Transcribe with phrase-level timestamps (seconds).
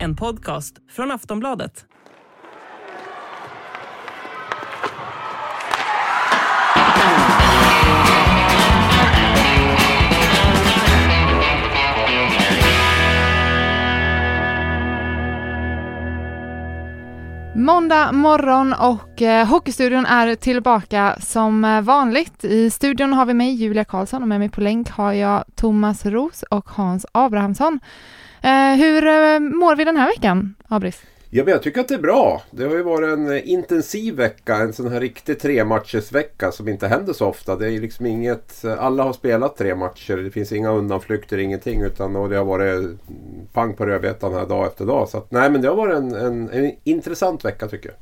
[0.00, 1.86] En podcast från Aftonbladet.
[17.54, 22.44] Måndag morgon och eh, Hockeystudion är tillbaka som eh, vanligt.
[22.44, 26.06] I studion har vi mig, Julia Karlsson, och med mig på länk har jag Thomas
[26.06, 27.80] Ros och Hans Abrahamsson.
[28.42, 31.02] Eh, hur eh, mår vi den här veckan, Abris?
[31.30, 32.42] Ja, men jag tycker att det är bra.
[32.50, 34.56] Det har ju varit en eh, intensiv vecka.
[34.56, 35.64] En sån här riktig tre
[36.12, 37.56] vecka som inte händer så ofta.
[37.56, 38.64] Det är liksom inget...
[38.78, 40.16] Alla har spelat tre matcher.
[40.16, 41.82] Det finns inga undanflykter, ingenting.
[41.82, 42.98] Utan och det har varit
[43.52, 45.08] pang på rödbetan här dag efter dag.
[45.08, 47.98] Så att, nej, men det har varit en, en, en intressant vecka tycker jag.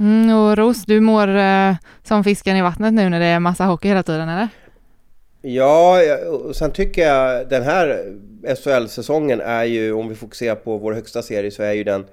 [0.00, 3.64] Mm, och Ros, du mår eh, som fisken i vattnet nu när det är massa
[3.64, 4.48] hockey hela tiden, eller?
[5.46, 8.12] Ja, och sen tycker jag den här
[8.56, 12.04] SHL-säsongen är ju, om vi fokuserar på vår högsta serie, så är ju den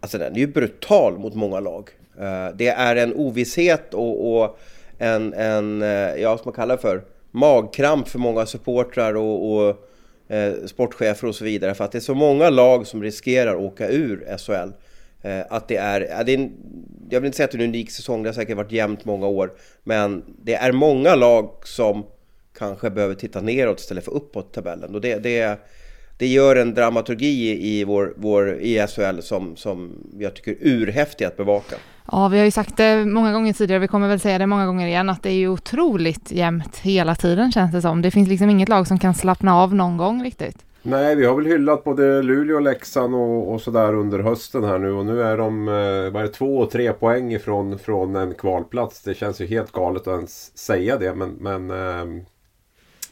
[0.00, 1.90] Alltså den är ju brutal mot många lag.
[2.20, 4.58] Eh, det är en ovisshet och, och
[4.98, 9.76] en, en eh, ja, som man kallar för, magkramp för många supportrar och, och
[10.28, 11.74] eh, sportchefer och så vidare.
[11.74, 14.72] För att det är så många lag som riskerar att åka ur SHL.
[15.22, 16.52] Eh, att det är, det är en,
[17.10, 19.04] jag vill inte säga att det är en unik säsong, det har säkert varit jämnt
[19.04, 19.52] många år.
[19.82, 22.04] Men det är många lag som
[22.60, 24.94] kanske behöver titta neråt istället för uppåt tabellen.
[24.94, 25.60] Och det, det,
[26.16, 31.24] det gör en dramaturgi i vår, vår i SHL som, som jag tycker är urhäftig
[31.24, 31.76] att bevaka.
[32.12, 34.66] Ja, vi har ju sagt det många gånger tidigare, vi kommer väl säga det många
[34.66, 38.02] gånger igen, att det är ju otroligt jämnt hela tiden känns det som.
[38.02, 40.64] Det finns liksom inget lag som kan slappna av någon gång riktigt.
[40.82, 44.78] Nej, vi har väl hyllat både Luleå och Leksand och, och sådär under hösten här
[44.78, 45.66] nu och nu är de
[46.12, 49.02] bara eh, två och tre poäng ifrån från en kvalplats.
[49.02, 52.22] Det känns ju helt galet att ens säga det men, men eh,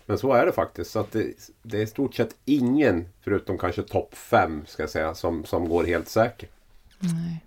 [0.09, 0.91] men så är det faktiskt.
[0.91, 1.27] Så att det,
[1.63, 5.69] det är i stort sett ingen, förutom kanske topp fem, ska jag säga, som, som
[5.69, 6.49] går helt säker.
[6.99, 7.45] Nej.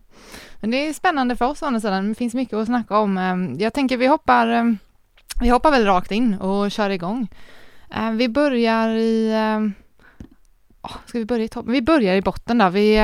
[0.60, 2.10] Men det är spännande för oss å andra sidan.
[2.10, 3.18] Det finns mycket att snacka om.
[3.18, 4.78] Ehm, jag tänker vi hoppar, ehm,
[5.42, 7.28] vi hoppar väl rakt in och kör igång.
[7.90, 9.34] Ehm, vi börjar i...
[11.06, 11.72] Ska vi börja i toppen?
[11.72, 12.70] Vi börjar i botten där.
[12.70, 13.00] Vi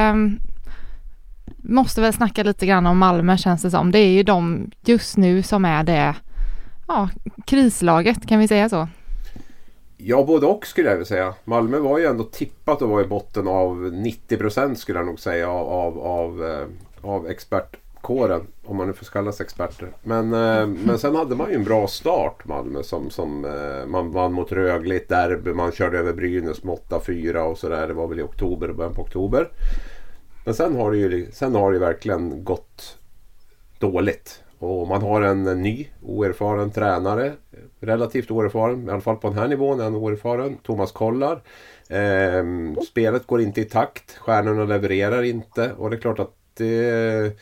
[1.57, 3.91] måste väl snacka lite grann om Malmö känns det som.
[3.91, 6.15] Det är ju de just nu som är det
[6.87, 7.09] ja,
[7.45, 8.87] krislaget, kan vi säga så?
[9.99, 11.33] Ja, både och skulle jag vilja säga.
[11.43, 15.49] Malmö var ju ändå tippat att vara i botten av 90% skulle jag nog säga
[15.49, 16.67] av, av, av, eh,
[17.01, 18.47] av expertkåren.
[18.65, 19.91] Om man nu får kallas experter.
[20.03, 22.83] Men, eh, men sen hade man ju en bra start Malmö.
[22.83, 25.53] Som, som, eh, man vann mot Rögle i ett derby.
[25.53, 27.87] Man körde över Brynäs med 8-4 och sådär.
[27.87, 29.49] Det var väl i oktober, början på oktober.
[30.45, 32.97] Men sen har det ju sen har det verkligen gått
[33.79, 34.43] dåligt.
[34.59, 37.33] Och man har en ny oerfaren tränare.
[37.87, 40.57] Relativt oerfaren, i alla fall på den här nivån är han oerfaren.
[40.57, 41.41] Thomas Kollar.
[41.89, 42.43] Eh,
[42.89, 44.17] spelet går inte i takt.
[44.17, 45.71] Stjärnorna levererar inte.
[45.77, 47.37] Och det är klart att det,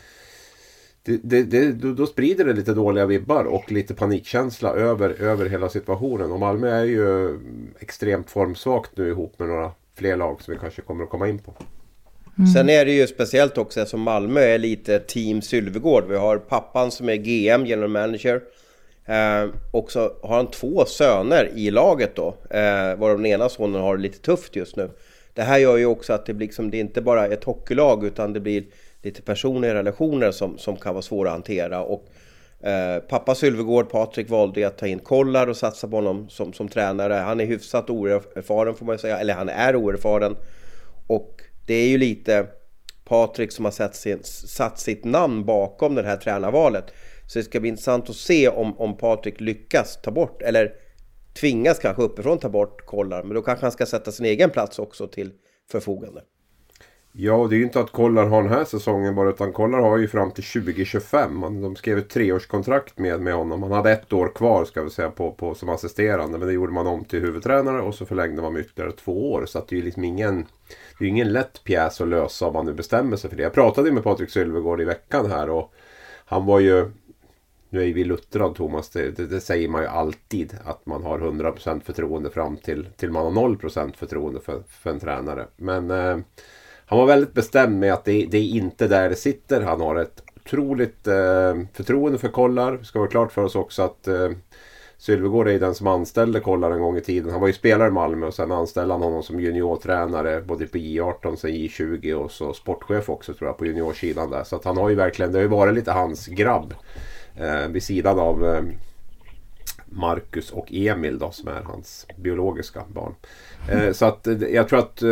[1.04, 5.70] det, det, det, då sprider det lite dåliga vibbar och lite panikkänsla över, över hela
[5.70, 6.32] situationen.
[6.32, 7.40] Och Malmö är ju
[7.80, 11.40] extremt formsvagt nu ihop med några fler lag som vi kanske kommer att komma in
[11.40, 11.54] på.
[12.38, 12.48] Mm.
[12.48, 16.04] Sen är det ju speciellt också eftersom Malmö är lite Team Sylvegård.
[16.08, 18.42] Vi har pappan som är GM, general manager.
[19.06, 22.28] Eh, och så har han två söner i laget då.
[22.50, 24.90] Eh, varav den ena sonen har det lite tufft just nu.
[25.34, 28.06] Det här gör ju också att det blir liksom, det är inte bara ett hockeylag
[28.06, 28.64] utan det blir
[29.02, 31.82] lite personliga relationer som, som kan vara svåra att hantera.
[31.82, 32.08] Och,
[32.68, 36.68] eh, pappa Sylvegård, Patrik, valde att ta in Kollar och satsa på honom som, som
[36.68, 37.14] tränare.
[37.14, 40.36] Han är hyfsat oerfaren får man säga, eller han är oerfaren.
[41.08, 42.48] Och det är ju lite
[43.06, 46.94] Patrik som har satt, sin, satt sitt namn bakom det här tränarvalet.
[47.28, 50.74] Så det ska bli intressant att se om, om Patrik lyckas ta bort, eller
[51.40, 53.24] tvingas kanske uppifrån ta bort Kollar.
[53.24, 55.32] Men då kanske han ska sätta sin egen plats också till
[55.72, 56.22] förfogande.
[57.18, 59.80] Ja, och det är ju inte att Kollar har den här säsongen bara utan Kollar
[59.80, 61.62] har ju fram till 2025.
[61.62, 63.64] De skrev ett treårskontrakt med, med honom.
[63.64, 66.38] Han hade ett år kvar ska vi säga på, på, som assisterande.
[66.38, 69.46] Men det gjorde man om till huvudtränare och så förlängde man med ytterligare två år.
[69.46, 70.46] Så att det är ju liksom ingen,
[71.00, 73.44] det är ingen lätt pjäs att lösa om man nu bestämmer sig för det.
[73.44, 75.74] Jag pratade med Patrik Sylvegård i veckan här och
[76.26, 76.92] han var ju
[77.70, 81.20] nu är vi luttrad Thomas, det, det, det, säger man ju alltid att man har
[81.20, 85.48] 100% förtroende fram till, till man har 0% förtroende för, för en tränare.
[85.58, 86.18] Men eh,
[86.86, 89.62] han var väldigt bestämd med att det, det, är inte där det sitter.
[89.62, 92.72] Han har ett otroligt eh, förtroende för Kollar.
[92.72, 94.30] Det ska vara klart för oss också att eh,
[94.98, 97.32] Sylvegård är den som anställde Kollar en gång i tiden.
[97.32, 100.78] Han var ju spelare i Malmö och sen anställde han honom som juniortränare både på
[100.78, 104.44] J18, sen J20 och så sportchef också tror jag på juniorsidan där.
[104.44, 106.74] Så att han har ju verkligen, det har ju varit lite hans grabb.
[107.38, 108.64] Eh, vid sidan av eh,
[109.86, 113.16] Marcus och Emil då som är hans biologiska barn.
[113.70, 115.10] Eh, så att eh, jag tror att eh,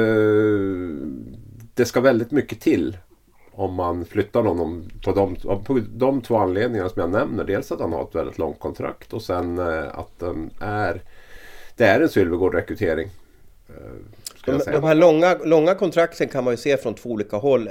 [1.73, 2.97] det ska väldigt mycket till
[3.51, 7.43] om man flyttar honom på de, på de två anledningarna som jag nämner.
[7.43, 11.01] Dels att han har ett väldigt långt kontrakt och sen eh, att den är,
[11.75, 13.09] det är en Sylvegård-rekrytering.
[14.45, 17.69] De, de, här långa, långa kontrakten kan man ju se från två olika håll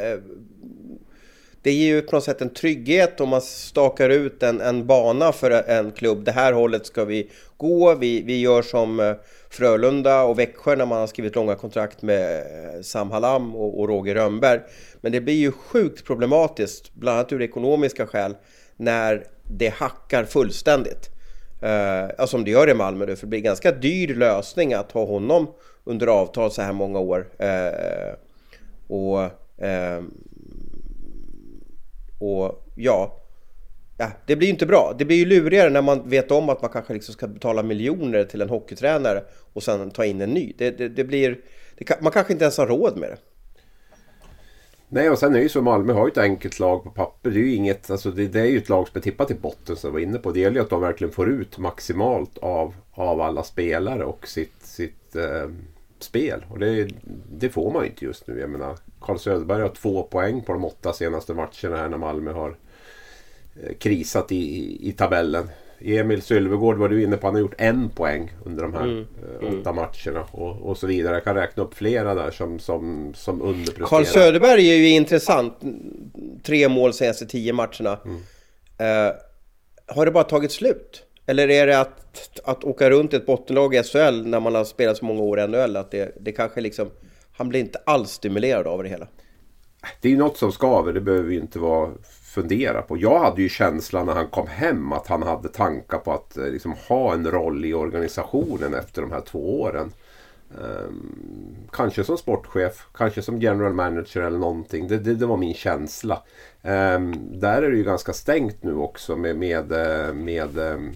[1.62, 5.32] det ger ju på något sätt en trygghet om man stakar ut en, en bana
[5.32, 6.24] för en klubb.
[6.24, 7.94] Det här hållet ska vi gå.
[7.94, 9.14] Vi, vi gör som eh,
[9.50, 13.88] Frölunda och Växjö när man har skrivit långa kontrakt med eh, Sam Hallam och, och
[13.88, 14.60] Roger Rönnberg.
[15.00, 18.34] Men det blir ju sjukt problematiskt, bland annat ur ekonomiska skäl,
[18.76, 21.08] när det hackar fullständigt.
[21.62, 24.92] Uh, som det gör i Malmö nu, för det blir en ganska dyr lösning att
[24.92, 25.46] ha honom
[25.84, 27.26] under avtal så här många år.
[27.40, 28.14] Uh,
[28.88, 29.22] och
[29.62, 30.02] uh,
[32.22, 33.20] och ja,
[33.98, 34.94] ja, det blir ju inte bra.
[34.98, 38.24] Det blir ju lurigare när man vet om att man kanske liksom ska betala miljoner
[38.24, 39.22] till en hockeytränare
[39.52, 40.52] och sen ta in en ny.
[40.58, 41.40] Det, det, det blir,
[41.78, 43.16] det, man kanske inte ens har råd med det.
[44.88, 47.30] Nej och sen är det ju så Malmö har ju ett enkelt lag på papper.
[47.30, 49.34] Det är ju inget, alltså det, det är ju ett lag som är tippat i
[49.34, 50.32] botten som jag var inne på.
[50.32, 54.62] Det gäller ju att de verkligen får ut maximalt av, av alla spelare och sitt,
[54.62, 55.48] sitt eh,
[56.02, 56.44] spel.
[56.50, 56.88] Och det,
[57.32, 58.40] det, får man inte just nu.
[58.40, 62.32] Jag menar, Carl Söderberg har två poäng på de åtta senaste matcherna här när Malmö
[62.32, 62.56] har
[63.62, 65.48] eh, krisat i, i, i tabellen.
[65.84, 69.06] Emil Sylvegård var du inne på, han har gjort en poäng under de här mm.
[69.40, 69.60] Eh, mm.
[69.60, 71.14] åtta matcherna och, och så vidare.
[71.14, 73.86] Jag kan räkna upp flera där som, som, som underpresterar.
[73.86, 75.54] Carl Söderberg är ju intressant.
[76.42, 77.98] Tre mål senaste tio matcherna.
[78.04, 78.16] Mm.
[78.16, 79.12] Uh,
[79.86, 81.02] har det bara tagit slut?
[81.26, 84.96] Eller är det att, att åka runt ett bottenlag i SHL när man har spelat
[84.96, 85.76] så många år i NHL?
[85.76, 86.90] Att det, det kanske liksom...
[87.32, 89.06] Han blir inte alls stimulerad av det hela.
[90.00, 91.90] Det är ju något som skaver, det behöver vi inte vara
[92.34, 92.96] fundera på.
[92.96, 96.44] Jag hade ju känslan när han kom hem att han hade tankar på att eh,
[96.44, 99.92] liksom, ha en roll i organisationen efter de här två åren.
[100.60, 104.88] Um, kanske som sportchef, kanske som general manager eller någonting.
[104.88, 106.22] Det, det, det var min känsla.
[106.62, 110.92] Um, där är det ju ganska stängt nu också med, med, eh, med um,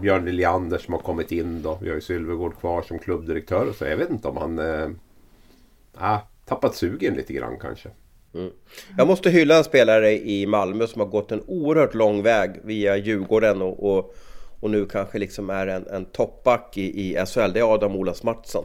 [0.00, 1.78] Björn Liljander som har kommit in då.
[1.82, 3.84] Vi har ju Sylvegård kvar som klubbdirektör och så.
[3.84, 7.88] Jag vet inte om han äh, tappat sugen lite grann kanske.
[8.34, 8.50] Mm.
[8.98, 12.96] Jag måste hylla en spelare i Malmö som har gått en oerhört lång väg via
[12.96, 14.14] Djurgården och, och,
[14.60, 17.52] och nu kanske liksom är en, en toppback i, i SHL.
[17.52, 18.64] Det är Adam Olas Mattsson.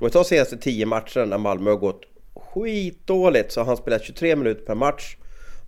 [0.00, 2.02] Om vi tar senaste 10 matcherna när Malmö har gått
[2.34, 5.16] skitdåligt så har han spelat 23 minuter per match.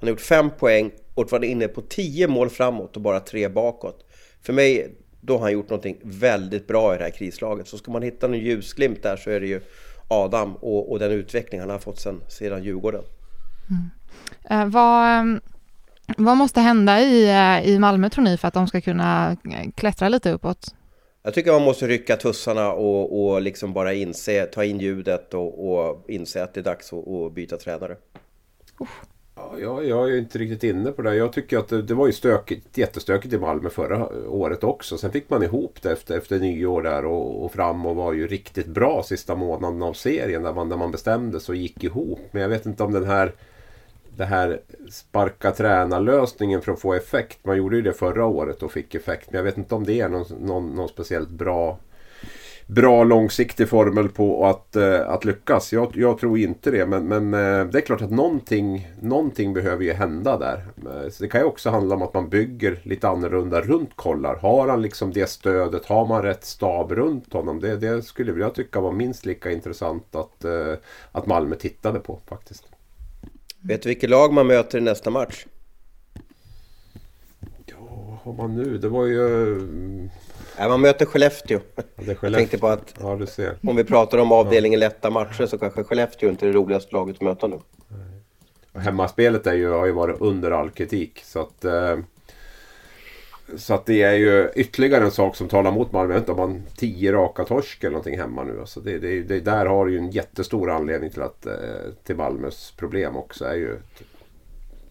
[0.02, 3.48] Han har gjort 5 poäng och varit inne på 10 mål framåt och bara 3
[3.48, 4.06] bakåt.
[4.42, 7.68] För mig, då har han gjort någonting väldigt bra i det här krislaget.
[7.68, 9.60] Så ska man hitta en ljusglimt där så är det ju
[10.08, 13.02] Adam och, och den utveckling han har fått sedan, sedan Djurgården.
[13.70, 13.90] Mm.
[14.50, 15.40] Eh, vad, ehm,
[16.16, 19.70] vad måste hända i, eh, i Malmö tror ni för att de ska kunna eh,
[19.74, 20.74] klättra lite uppåt?
[21.22, 25.72] Jag tycker man måste rycka tussarna och, och liksom bara inse, ta in ljudet och,
[25.72, 27.96] och inse att det är dags att, att byta tränare.
[28.80, 28.88] Uh.
[29.34, 31.14] Ja, jag är inte riktigt inne på det.
[31.14, 34.98] Jag tycker att det, det var ju stökigt, jättestökigt i Malmö förra året också.
[34.98, 38.26] Sen fick man ihop det efter, efter nyår där och, och fram och var ju
[38.26, 42.20] riktigt bra sista månaden av serien där man, där man bestämde sig och gick ihop.
[42.30, 43.32] Men jag vet inte om den här
[44.16, 44.60] det här
[44.90, 47.38] sparka tränarlösningen för att få effekt.
[47.42, 49.30] Man gjorde ju det förra året och fick effekt.
[49.30, 51.78] Men jag vet inte om det är någon, någon, någon speciellt bra
[52.66, 55.72] bra långsiktig formel på att, uh, att lyckas.
[55.72, 56.86] Jag, jag, tror inte det.
[56.86, 60.66] Men, men uh, det är klart att någonting, någonting behöver ju hända där.
[60.86, 64.36] Uh, så det kan ju också handla om att man bygger lite annorlunda runt kollar.
[64.36, 65.86] Har han liksom det stödet?
[65.86, 67.60] Har man rätt stab runt honom?
[67.60, 70.44] Det, det skulle jag tycka var minst lika intressant att,
[71.12, 72.64] att Malmö tittade på faktiskt.
[73.60, 75.46] Vet du vilket lag man möter i nästa match?
[77.66, 78.78] Ja, vad har man nu?
[78.78, 80.08] Det var ju...
[80.58, 81.60] Nej, man möter Skellefteå.
[81.96, 82.16] Skellefteå.
[82.30, 83.56] Jag tänkte på att ja, du ser.
[83.62, 87.16] om vi pratar om avdelningen lätta matcher så kanske Skellefteå inte är det roligaste laget
[87.16, 87.58] att möta nu.
[88.72, 91.20] Och hemmaspelet är ju, har ju varit under all kritik.
[91.24, 91.98] Så att, eh,
[93.56, 96.14] så att det är ju ytterligare en sak som talar mot Malmö.
[96.14, 98.60] Jag vet inte om man tio raka torsk eller någonting hemma nu.
[98.60, 101.54] Alltså det, det, det, där har ju en jättestor anledning till, att, eh,
[102.04, 103.44] till Malmös problem också.
[103.44, 104.02] är ju ett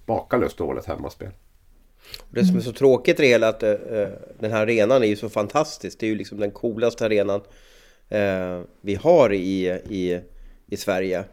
[0.06, 1.32] makalöst dåligt hemmaspel.
[2.30, 3.78] Det som är så tråkigt i det hela att uh,
[4.40, 6.00] den här arenan är ju så fantastisk.
[6.00, 7.42] Det är ju liksom den coolaste arenan
[8.16, 10.20] uh, vi har i, i,
[10.68, 11.24] i Sverige.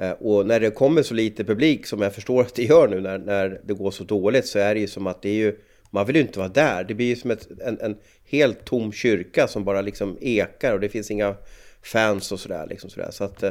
[0.00, 3.00] Uh, och när det kommer så lite publik som jag förstår att det gör nu
[3.00, 5.56] när, när det går så dåligt så är det ju som att det är ju
[5.90, 6.84] man vill ju inte vara där.
[6.84, 10.80] Det blir ju som ett, en, en helt tom kyrka som bara liksom ekar och
[10.80, 11.34] det finns inga
[11.82, 12.66] fans och sådär.
[12.68, 13.10] Liksom sådär.
[13.10, 13.44] Så att,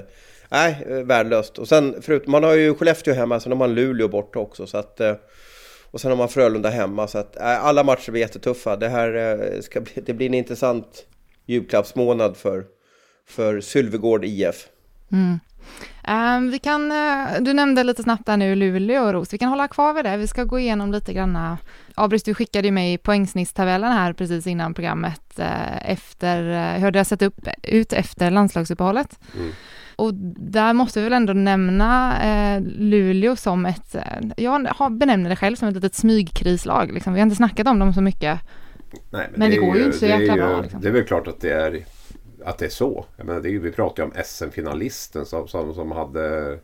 [0.50, 1.60] nej, äh, värdelöst.
[1.60, 4.68] Och sen förutom, man har ju Skellefteå hemma, sen har man Luleå borta också.
[4.68, 5.02] Så att,
[5.96, 7.08] och sen har man Frölunda hemma.
[7.08, 8.76] Så att äh, alla matcher blir jättetuffa.
[8.76, 11.06] Det här ska bli, det blir en intressant
[11.46, 12.66] julklappsmånad för,
[13.28, 14.68] för Sylvegård IF.
[15.12, 15.40] Mm.
[16.08, 19.50] Um, vi kan, uh, du nämnde lite snabbt där nu Luleå och Ros, vi kan
[19.50, 20.18] hålla kvar vid det.
[20.18, 21.58] Vi ska gå igenom lite granna.
[21.96, 27.04] Abris, du skickade ju mig poängsnittstabellen här precis innan programmet uh, efter hur det har
[27.04, 29.20] sett upp, ut efter landslagsuppehållet.
[29.36, 29.52] Mm.
[29.96, 33.96] Och där måste vi väl ändå nämna eh, Luleå som ett,
[34.38, 36.92] jag benämner det själv som ett litet smygkrislag.
[36.92, 37.14] Liksom.
[37.14, 38.40] Vi har inte snackat om dem så mycket.
[39.10, 40.62] Nej, men, men det, det går ju inte så jäkla bra.
[40.62, 40.82] Liksom.
[40.82, 41.86] Det är väl klart att det är
[42.46, 43.06] att det är så.
[43.18, 46.60] Jag menar, det vi pratar ju om SM-finalisten som, som, som hade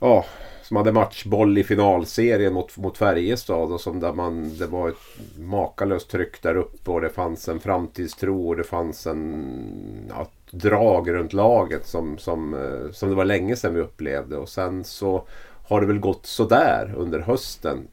[0.00, 0.24] Ja,
[0.62, 5.38] som hade matchboll i finalserien mot, mot Färjestad och som där man, det var ett
[5.38, 11.14] makalöst tryck där uppe och det fanns en framtidstro och det fanns en ja, drag
[11.14, 15.24] runt laget som, som, eh, som det var länge sedan vi upplevde och sen så
[15.68, 17.88] har det väl gått sådär under hösten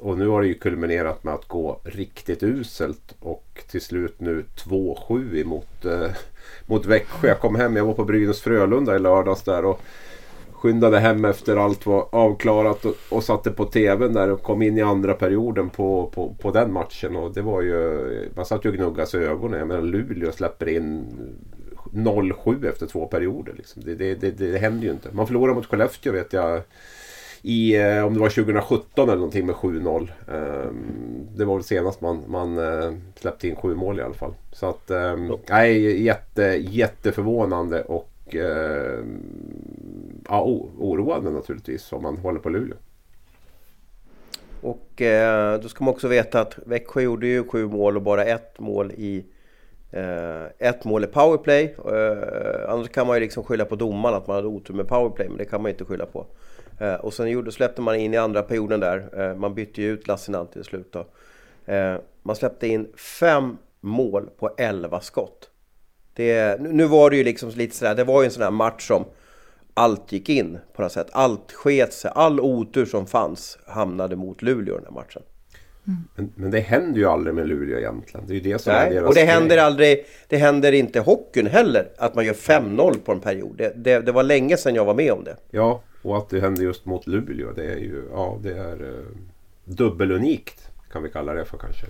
[0.00, 4.44] och nu har det ju kulminerat med att gå riktigt uselt och till slut nu
[4.56, 6.10] 2-7 emot eh,
[6.66, 7.28] mot Växjö.
[7.28, 9.80] Jag kom hem, jag var på Brynäs Frölunda i lördags där och
[10.52, 14.78] skyndade hem efter allt var avklarat och, och satte på tvn där och kom in
[14.78, 17.16] i andra perioden på, på, på den matchen.
[17.16, 19.58] Och det var ju, man satt ju och gnuggade sig i ögonen.
[19.58, 21.06] Jag menar Luleå släpper in
[21.92, 23.52] 0-7 efter två perioder.
[23.56, 23.82] Liksom.
[23.84, 25.08] Det, det, det, det händer ju inte.
[25.12, 26.62] Man förlorar mot Skellefteå vet jag
[27.42, 30.10] i, eh, om det var 2017 eller någonting med 7-0.
[30.28, 34.34] Ehm, det var väl senast man, man eh, släppte in sju mål i alla fall.
[34.52, 39.22] Så att, ehm, nej, jätte, jätteförvånande och ehm,
[40.28, 40.42] ja,
[40.78, 42.76] oroande naturligtvis om man håller på Luleå.
[44.60, 48.24] Och eh, då ska man också veta att Växjö gjorde ju sju mål och bara
[48.24, 49.24] ett mål i
[49.92, 51.76] Eh, ett mål i powerplay.
[51.86, 55.28] Eh, annars kan man ju liksom skylla på domaren att man hade otur med powerplay,
[55.28, 56.26] men det kan man ju inte skylla på.
[56.78, 59.34] Eh, och sen gjorde, släppte man in i andra perioden där.
[59.34, 61.06] Man bytte ju ut Lassinantti i slut då.
[62.22, 65.50] Man släppte in fem mål på elva skott.
[66.14, 68.86] Det, nu var det ju liksom lite sådär, det var ju en sån här match
[68.88, 69.04] som
[69.74, 71.08] allt gick in på något sätt.
[71.12, 75.22] Allt sket sig, all otur som fanns hamnade mot Luleå den här matchen.
[75.86, 76.04] Mm.
[76.14, 78.26] Men, men, det händer ju aldrig med Luleå egentligen.
[78.26, 80.04] Det är ju det som Nej, är deras och det händer aldrig.
[80.28, 83.56] Det händer inte hockeyn heller att man gör 5-0 på en period.
[83.56, 85.36] Det, det, det, var länge sedan jag var med om det.
[85.50, 87.52] Ja, och att det händer just mot Luleå.
[87.52, 89.06] Det är ju ja, det är uh,
[89.64, 91.86] dubbelunikt kan vi kalla det för kanske.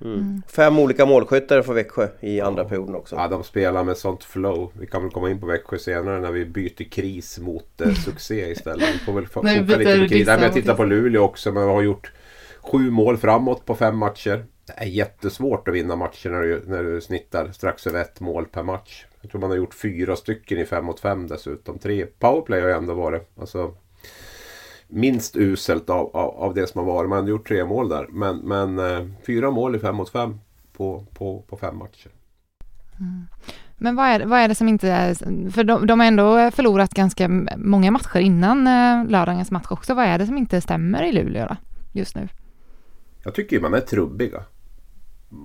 [0.00, 0.14] Mm.
[0.14, 0.42] mm.
[0.48, 2.68] Fem olika målskyttar för Växjö i andra ja.
[2.68, 3.16] perioden också.
[3.16, 4.72] Ja, de spelar med sånt flow.
[4.78, 8.50] Vi kan väl komma in på Växjö senare när vi byter kris mot eh, succé
[8.50, 8.94] istället.
[8.94, 10.26] Vi får väl foka lite på kris.
[10.26, 11.52] Nej, men jag tittar på Luleå också.
[11.52, 12.12] Men vi har gjort
[12.72, 14.44] sju mål framåt på fem matcher.
[14.66, 18.46] Det är jättesvårt att vinna matcher när du, när du snittar strax över ett mål
[18.46, 19.06] per match.
[19.20, 21.78] Jag tror man har gjort fyra stycken i fem mot fem dessutom.
[21.78, 23.30] Tre powerplay har ju ändå varit.
[23.40, 23.74] Alltså,
[24.88, 27.08] minst uselt av, av, av det som har varit.
[27.08, 28.06] Man har gjort tre mål där.
[28.10, 30.40] Men, men eh, fyra mål i fem mot fem
[30.76, 32.10] på, på, på fem matcher.
[33.00, 33.26] Mm.
[33.76, 35.14] Men vad är, vad är det som inte är,
[35.50, 39.94] för de, de har ändå förlorat ganska många matcher innan eh, lördagens match också.
[39.94, 41.56] Vad är det som inte stämmer i Luleå då,
[41.92, 42.28] just nu?
[43.24, 44.44] Jag tycker man är trubbiga.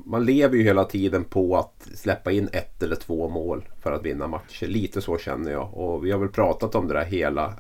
[0.05, 4.05] Man lever ju hela tiden på att släppa in ett eller två mål för att
[4.05, 4.67] vinna matcher.
[4.67, 5.74] Lite så känner jag.
[5.74, 7.53] Och vi har väl pratat om det där hela,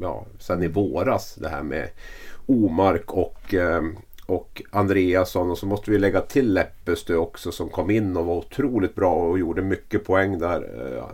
[0.00, 1.34] ja, sen i våras.
[1.34, 1.88] Det här med
[2.46, 5.50] Omark och, ehm, och Andreasson.
[5.50, 9.14] Och så måste vi lägga till Leppestö också som kom in och var otroligt bra
[9.14, 10.92] och gjorde mycket poäng där.
[10.96, 11.10] Ja,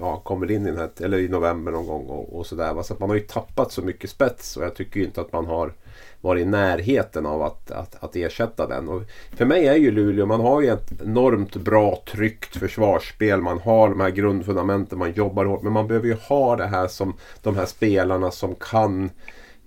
[0.00, 2.82] ja, kommer in i, här, eller i november någon gång och, och sådär.
[2.82, 5.46] Så att man har ju tappat så mycket spets och jag tycker inte att man
[5.46, 5.72] har
[6.24, 8.88] varit i närheten av att, att, att ersätta den.
[8.88, 9.02] Och
[9.36, 13.40] för mig är ju Luleå, man har ju ett enormt bra tryggt försvarsspel.
[13.40, 15.62] Man har de här grundfundamenten, man jobbar hårt.
[15.62, 19.10] Men man behöver ju ha det här som de här spelarna som kan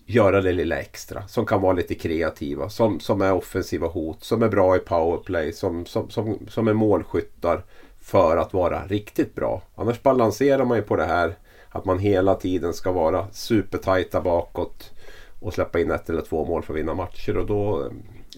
[0.06, 1.28] göra det lilla extra.
[1.28, 2.70] Som kan vara lite kreativa.
[2.70, 4.24] Som, som är offensiva hot.
[4.24, 5.54] Som är bra i powerplay.
[5.54, 7.64] Som, som, som, som är målskyttar.
[8.02, 9.62] För att vara riktigt bra.
[9.76, 11.36] Annars balanserar man ju på det här.
[11.70, 14.92] Att man hela tiden ska vara supertajta bakåt
[15.48, 17.38] och släppa in ett eller två mål för att vinna matcher.
[17.38, 17.92] Och då, eh,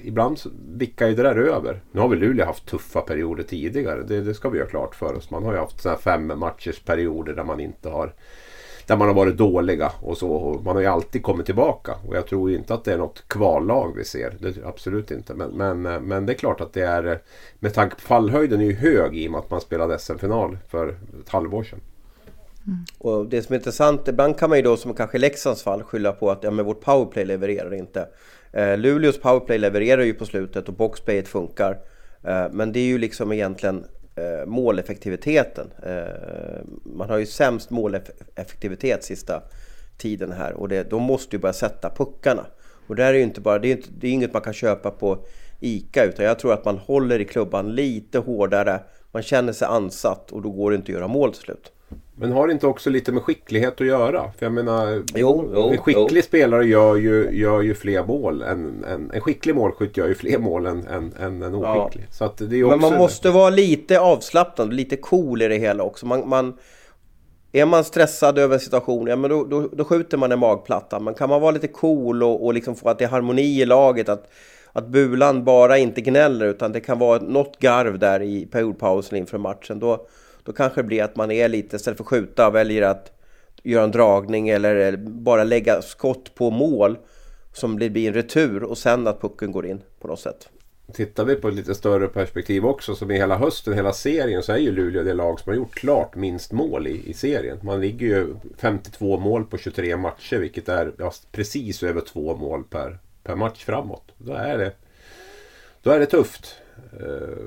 [0.03, 1.81] ibland vickar ju det där över.
[1.91, 4.03] Nu har väl Luleå haft tuffa perioder tidigare.
[4.03, 5.29] Det, det ska vi göra klart för oss.
[5.29, 8.13] Man har ju haft såna här fem matchers perioder där man inte har
[8.87, 10.31] där man har varit dåliga och så.
[10.31, 11.95] Och man har ju alltid kommit tillbaka.
[12.07, 14.37] Och jag tror inte att det är något kvallag vi ser.
[14.39, 15.33] Det, absolut inte.
[15.33, 17.17] Men, men, eh, men det är klart att det är eh,
[17.59, 20.89] med tanke på fallhöjden är ju hög i och med att man spelade SM-final för
[21.21, 21.79] ett halvår sedan.
[22.69, 22.85] Mm.
[22.97, 25.83] Och det som är intressant, ibland kan man ju då som kanske i Leksands fall
[25.83, 28.07] skylla på att ja, men vårt powerplay levererar inte.
[28.53, 31.79] Eh, Luleås powerplay levererar ju på slutet och boxplayet funkar.
[32.23, 33.85] Eh, men det är ju liksom egentligen
[34.15, 35.71] eh, måleffektiviteten.
[35.83, 39.41] Eh, man har ju sämst måleffektivitet sista
[39.97, 42.45] tiden här och det, de måste ju börja sätta puckarna.
[42.87, 44.91] Och det är ju inte bara, det är, inte, det är inget man kan köpa
[44.91, 45.25] på
[45.59, 48.79] ICA utan jag tror att man håller i klubban lite hårdare.
[49.11, 51.71] Man känner sig ansatt och då går det inte att göra mål till slut.
[52.21, 54.31] Men har det inte också lite med skicklighet att göra?
[54.37, 56.21] För jag menar, jo, jo, en skicklig jo.
[56.21, 58.41] spelare gör ju, gör ju fler mål.
[58.41, 62.03] Än, en, en skicklig målskytt gör ju fler mål än, än, än en oskicklig.
[62.09, 62.13] Ja.
[62.13, 65.83] Så att det är Men man måste vara lite avslappnad, lite cool i det hela
[65.83, 66.05] också.
[66.05, 66.53] Man, man,
[67.51, 70.99] är man stressad över situationen, ja, men då, då, då skjuter man en magplatta.
[70.99, 73.65] Men kan man vara lite cool och, och liksom få att det är harmoni i
[73.65, 74.31] laget, att,
[74.71, 79.37] att Bulan bara inte gnäller utan det kan vara något garv där i periodpausen inför
[79.37, 79.79] matchen.
[79.79, 80.07] Då,
[80.43, 83.11] då kanske det blir att man är lite, istället för att skjuta, väljer att
[83.63, 86.97] göra en dragning eller eh, bara lägga skott på mål
[87.53, 90.49] som blir en retur och sen att pucken går in på något sätt.
[90.93, 94.51] Tittar vi på ett lite större perspektiv också som i hela hösten, hela serien så
[94.51, 97.59] är ju Luleå det lag som har gjort klart minst mål i, i serien.
[97.61, 102.63] Man ligger ju 52 mål på 23 matcher vilket är ja, precis över två mål
[102.63, 104.11] per, per match framåt.
[104.17, 104.73] Då är det,
[105.81, 106.55] då är det tufft.
[106.99, 107.37] Eh,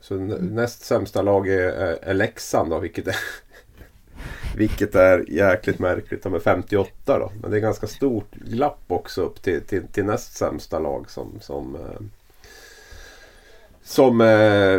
[0.00, 1.70] så näst sämsta lag är,
[2.02, 3.16] är, Leksand då, vilket är,
[4.56, 6.22] vilket är jäkligt märkligt.
[6.22, 7.32] De är 58 då.
[7.42, 11.38] Men det är ganska stort glapp också upp till, till, till näst sämsta lag som,
[11.40, 12.00] som, eh,
[13.82, 14.26] som eh,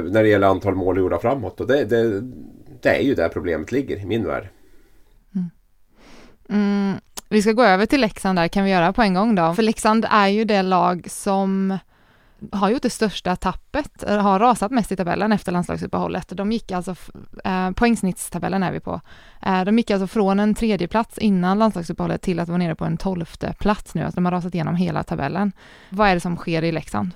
[0.03, 1.61] när det gäller antal mål gjorda framåt.
[1.61, 2.21] Och det, det,
[2.81, 4.49] det är ju där problemet ligger i min värld.
[5.35, 5.49] Mm.
[6.49, 6.99] Mm.
[7.29, 9.53] Vi ska gå över till Leksand där, kan vi göra på en gång då?
[9.53, 11.77] För Leksand är ju det lag som
[12.51, 16.27] har gjort det största tappet, har rasat mest i tabellen efter landslagsuppehållet.
[16.29, 16.95] De gick alltså,
[17.43, 19.01] eh, poängsnittstabellen är vi på,
[19.45, 22.85] eh, de gick alltså från en tredje plats innan landslagsuppehållet till att vara nere på
[22.85, 25.51] en tolfte plats nu, alltså de har rasat igenom hela tabellen.
[25.89, 27.11] Vad är det som sker i Leksand?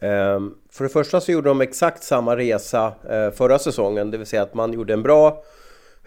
[0.00, 4.26] Um, för det första så gjorde de exakt samma resa uh, förra säsongen, det vill
[4.26, 5.42] säga att man gjorde en bra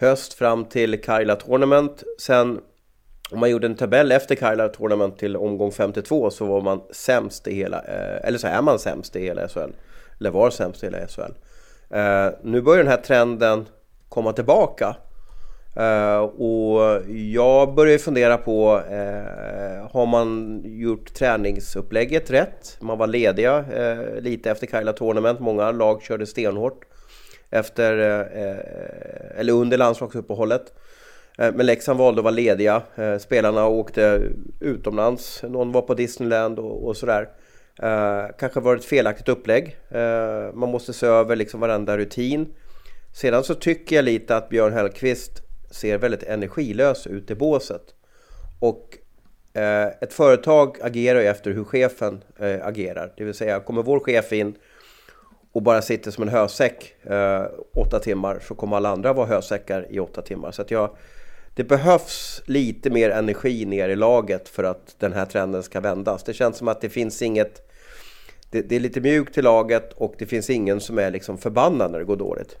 [0.00, 2.02] höst fram till Karla Tournament.
[2.18, 2.60] Sen
[3.32, 7.48] om man gjorde en tabell efter Kaila Tournament till omgång 52 så var man sämst
[7.48, 9.70] i hela, eh, eller så är man sämst i hela SHL.
[10.20, 11.32] Eller var sämst i hela SHL.
[11.90, 13.68] Eh, nu börjar den här trenden
[14.08, 14.96] komma tillbaka.
[15.76, 18.80] Eh, och jag börjar fundera på,
[19.90, 22.76] har man gjort träningsupplägget rätt?
[22.80, 23.64] Man var lediga
[24.20, 26.84] lite efter Kaila Tournament, många lag körde stenhårt
[27.50, 27.92] efter,
[29.36, 30.72] eller under landslagsuppehållet.
[31.38, 32.82] Eh, men Leksand valde att vara lediga.
[32.94, 34.22] Eh, spelarna åkte
[34.60, 35.42] utomlands.
[35.42, 37.28] Någon var på Disneyland och, och sådär.
[37.82, 39.76] Eh, kanske var det ett felaktigt upplägg.
[39.90, 42.54] Eh, man måste se över liksom varenda rutin.
[43.14, 47.82] Sedan så tycker jag lite att Björn Hellkvist ser väldigt energilös ut i båset.
[48.60, 48.98] Och
[50.00, 52.24] ett företag agerar ju efter hur chefen
[52.62, 53.12] agerar.
[53.16, 54.54] Det vill säga, kommer vår chef in
[55.52, 56.94] och bara sitter som en hösäck
[57.74, 60.50] åtta timmar så kommer alla andra vara hösäckar i åtta timmar.
[60.50, 60.90] Så att jag,
[61.54, 66.24] det behövs lite mer energi ner i laget för att den här trenden ska vändas.
[66.24, 67.68] Det känns som att det finns inget...
[68.50, 71.90] Det, det är lite mjukt i laget och det finns ingen som är liksom förbannad
[71.90, 72.56] när det går dåligt.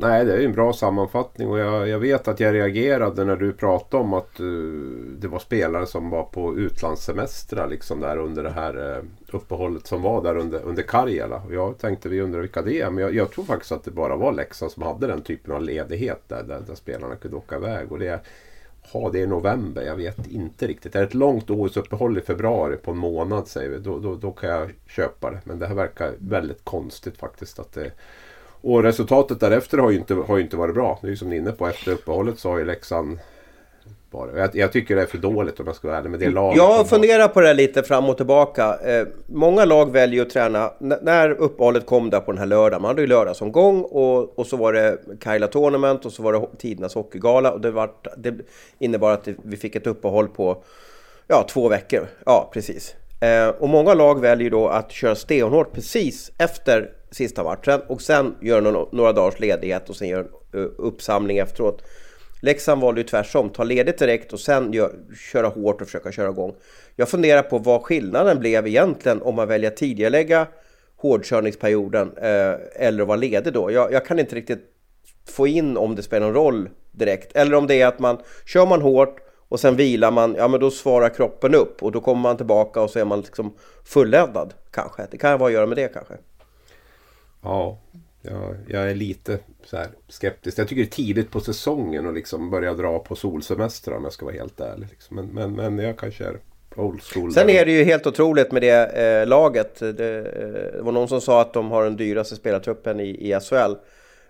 [0.00, 3.52] Nej, det är en bra sammanfattning och jag, jag, vet att jag reagerade när du
[3.52, 8.50] pratade om att uh, det var spelare som var på utlandssemestrar liksom där under det
[8.50, 11.42] här uh, uppehållet som var där under, under Karjala.
[11.46, 13.90] Och jag tänkte vi undrar vilka det är men jag, jag, tror faktiskt att det
[13.90, 17.56] bara var Leksand som hade den typen av ledighet där, där, där spelarna kunde åka
[17.56, 17.92] iväg.
[17.92, 18.20] Och det,
[18.92, 20.92] ha det är november, jag vet inte riktigt.
[20.92, 23.78] Det är ett långt OS-uppehåll i februari på en månad säger vi.
[23.78, 25.40] Då, då, då kan jag köpa det.
[25.44, 27.58] Men det här verkar väldigt konstigt faktiskt.
[27.58, 27.92] att det
[28.60, 30.98] och resultatet därefter har ju inte, har ju inte varit bra.
[31.02, 31.66] Det är ju som ni är inne på.
[31.66, 33.18] Efter uppehållet så har ju Leksand
[34.10, 34.38] bara.
[34.38, 36.56] Jag, jag, tycker det är för dåligt om jag ska vara ärlig med det laget.
[36.56, 38.78] Jag funderar på det lite fram och tillbaka.
[38.84, 42.82] Eh, många lag väljer att träna när uppehållet kom där på den här lördagen.
[42.82, 46.46] Man hade ju lördagsomgång och, och så var det Kaila Tournament och så var det
[46.58, 47.52] Tidernas Hockeygala.
[47.52, 48.34] Och det, var, det
[48.78, 50.62] innebar att vi fick ett uppehåll på
[51.26, 52.06] ja, två veckor.
[52.26, 52.94] Ja, precis.
[53.20, 58.34] Eh, och många lag väljer då att köra stenhårt precis efter sista matchen och sen
[58.40, 61.82] gör några, några dagars ledighet och sen gör en uppsamling efteråt.
[62.42, 64.92] Leksand valde ju tvärsom, ta ledigt direkt och sen gör,
[65.32, 66.54] köra hårt och försöka köra igång.
[66.96, 70.46] Jag funderar på vad skillnaden blev egentligen om man väljer att tidigarelägga
[70.96, 73.70] hårdkörningsperioden eh, eller att vara ledig då.
[73.70, 74.64] Jag, jag, kan inte riktigt
[75.28, 77.36] få in om det spelar någon roll direkt.
[77.36, 80.60] Eller om det är att man kör man hårt och sen vilar man, ja men
[80.60, 84.54] då svarar kroppen upp och då kommer man tillbaka och så är man liksom fulländad
[84.70, 85.06] kanske.
[85.10, 86.14] Det kan vara att göra med det kanske.
[87.48, 87.78] Ja,
[88.22, 89.76] jag, jag är lite så
[90.08, 90.58] skeptisk.
[90.58, 94.12] Jag tycker det är tidigt på säsongen att liksom börja dra på solsemester om jag
[94.12, 94.88] ska vara helt ärlig.
[94.90, 95.16] Liksom.
[95.16, 96.38] Men, men, men jag kanske är
[96.76, 97.32] old school.
[97.32, 99.78] Sen är det ju helt otroligt med det eh, laget.
[99.78, 99.94] Det, eh,
[100.72, 103.74] det, var någon som sa att de har den dyraste spelartruppen i, i SHL.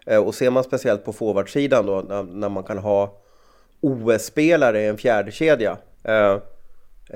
[0.07, 3.17] Eh, och ser man speciellt på forwardsidan då när, när man kan ha
[3.81, 5.77] OS-spelare i en fjärde kedja.
[6.05, 6.39] Eh,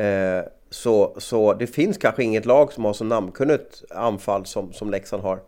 [0.07, 4.91] eh, så, så det finns kanske inget lag som har så namnkunnigt anfall som, som
[4.91, 5.41] Leksand har.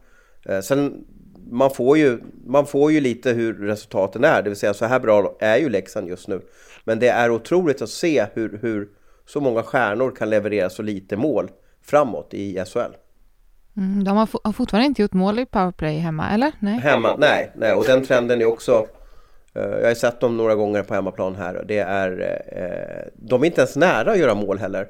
[0.46, 1.04] Eh, sen
[1.50, 5.00] man får, ju, man får ju lite hur resultaten är, det vill säga så här
[5.00, 6.40] bra är ju Leksand just nu.
[6.84, 8.88] Men det är otroligt att se hur, hur
[9.26, 11.50] så många stjärnor kan leverera så lite mål
[11.82, 12.78] framåt i SHL.
[13.76, 16.52] Mm, de har, har, fortfarande inte gjort mål i powerplay hemma, eller?
[16.58, 17.72] Nej, hemma, nej, nej.
[17.72, 18.86] och den trenden är också
[19.54, 21.64] Eh, jag har sett dem några gånger på hemmaplan här.
[21.68, 22.10] Det är,
[22.46, 24.88] eh, de är inte ens nära att göra mål heller.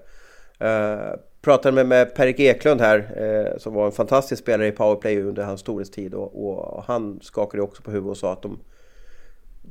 [1.45, 5.43] Pratade med, med Per Eklund här eh, som var en fantastisk spelare i powerplay under
[5.43, 8.59] hans storhetstid och, och han skakade också på huvudet och sa att de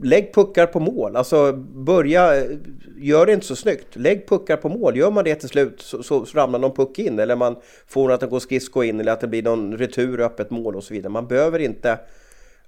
[0.01, 2.57] Lägg puckar på mål, alltså börja, eh,
[2.97, 3.95] gör det inte så snyggt.
[3.95, 6.99] Lägg puckar på mål, gör man det till slut så, så, så ramlar någon puck
[6.99, 7.55] in eller man
[7.87, 10.83] får att den går skridsko in eller att det blir någon retur öppet mål och
[10.83, 11.11] så vidare.
[11.11, 11.99] Man behöver inte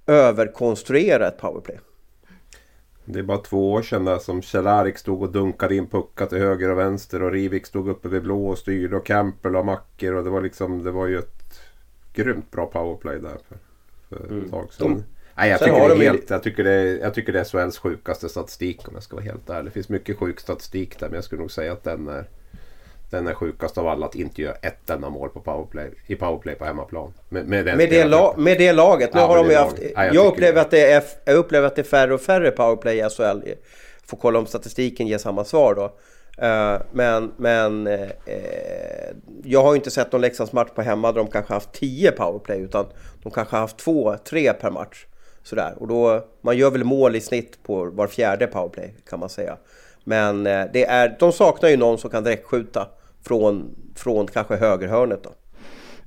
[0.06, 1.78] överkonstruera ett powerplay.
[3.08, 6.38] Det är bara två år sedan där som Kjell-Erik stod och dunkade in puckar till
[6.38, 10.14] höger och vänster och Rivik stod uppe vid blå och styrde och Campbell och mackor
[10.14, 11.60] och det var liksom det var ju ett
[12.14, 13.58] grymt bra powerplay där för,
[14.08, 14.50] för ett mm.
[14.50, 14.94] tag sedan.
[14.94, 15.04] De,
[15.36, 17.78] Nej, jag, tycker det är helt, jag, tycker det är, jag tycker det är SHLs
[17.78, 19.64] sjukaste statistik om jag ska vara helt ärlig.
[19.64, 22.28] Det finns mycket sjuk statistik där men jag skulle nog säga att den är
[23.10, 26.54] den är sjukast av alla att inte göra ett enda mål på powerplay, i powerplay
[26.54, 27.12] på hemmaplan.
[27.28, 29.14] Med, med, med, det, la, med det laget.
[29.14, 31.66] Nu ja, har de ju haft, ja, jag, jag upplever att det är, jag upplever
[31.66, 33.50] att det är färre och färre powerplay i SHL.
[34.06, 35.92] Får kolla om statistiken ger samma svar då.
[36.42, 38.08] Uh, men men uh,
[39.44, 42.60] jag har ju inte sett någon Leksandsmatch på hemma där de kanske haft 10 powerplay
[42.60, 42.86] utan
[43.22, 45.06] de kanske haft två, tre per match.
[45.42, 45.74] Sådär.
[45.78, 49.56] Och då, man gör väl mål i snitt på var fjärde powerplay kan man säga.
[50.08, 52.88] Men uh, det är, de saknar ju någon som kan direktskjuta
[53.22, 55.30] från, från kanske högerhörnet då.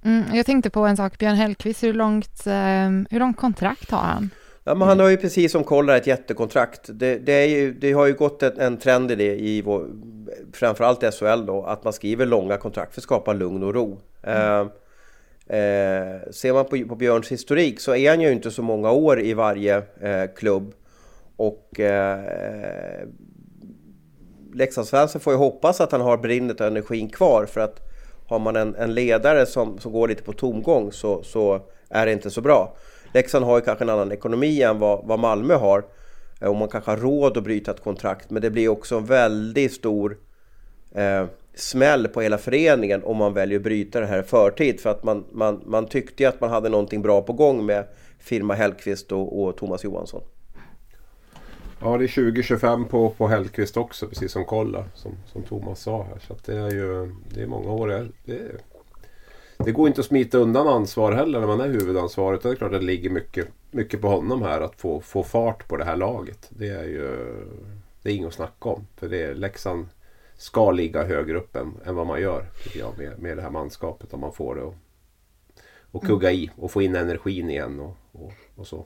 [0.05, 3.99] Mm, jag tänkte på en sak, Björn Hellkvist, hur långt, eh, hur långt kontrakt har
[3.99, 4.29] han?
[4.63, 6.81] Ja, men han har ju precis som Kollar ett jättekontrakt.
[6.93, 9.88] Det, det, ju, det har ju gått en, en, trend i det, i vår,
[10.53, 13.99] framförallt i SHL då, att man skriver långa kontrakt för att skapa lugn och ro.
[14.23, 14.69] Mm.
[15.47, 18.91] Eh, eh, ser man på, på Björns historik så är han ju inte så många
[18.91, 20.73] år i varje eh, klubb.
[21.35, 23.07] Och eh,
[24.53, 27.79] Leksandsfansen får ju hoppas att han har brinnet och energin kvar för att
[28.27, 32.12] har man en, en ledare som, som går lite på tomgång så, så är det
[32.12, 32.75] inte så bra.
[33.13, 35.85] Leksand har ju kanske en annan ekonomi än vad, vad Malmö har
[36.41, 39.05] eh, och man kanske har råd att bryta ett kontrakt men det blir också en
[39.05, 40.17] väldigt stor
[40.95, 44.89] eh, smäll på hela föreningen om man väljer att bryta det här i förtid för
[44.89, 47.85] att man, man, man tyckte ju att man hade någonting bra på gång med
[48.19, 50.21] firma Hellqvist och, och Thomas Johansson.
[51.81, 56.03] Ja, det är 2025 på, på Hellqvist också, precis som Kolla, som, som Thomas sa
[56.03, 56.19] här.
[56.27, 58.11] Så det är ju det är många år.
[58.25, 58.61] Det,
[59.57, 62.39] det går inte att smita undan ansvar heller när man är huvudansvarig.
[62.43, 65.67] Det är klart att det ligger mycket, mycket på honom här att få, få fart
[65.67, 66.47] på det här laget.
[66.49, 67.35] Det är ju
[68.01, 68.87] det är inget att snacka om.
[68.95, 69.87] För det är, Leksand
[70.37, 73.49] ska ligga högre upp än, än vad man gör tycker jag, med, med det här
[73.49, 74.13] manskapet.
[74.13, 74.73] Om man får det
[75.97, 78.85] att kugga i och få in energin igen och, och, och så.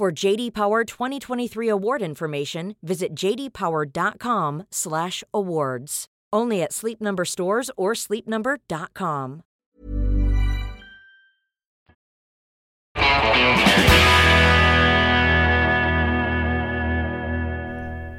[0.00, 6.06] For JD Power 2023 award information, visit jdpower.com/awards.
[6.36, 9.42] Only at Sleep Number stores or sleepnumber.com.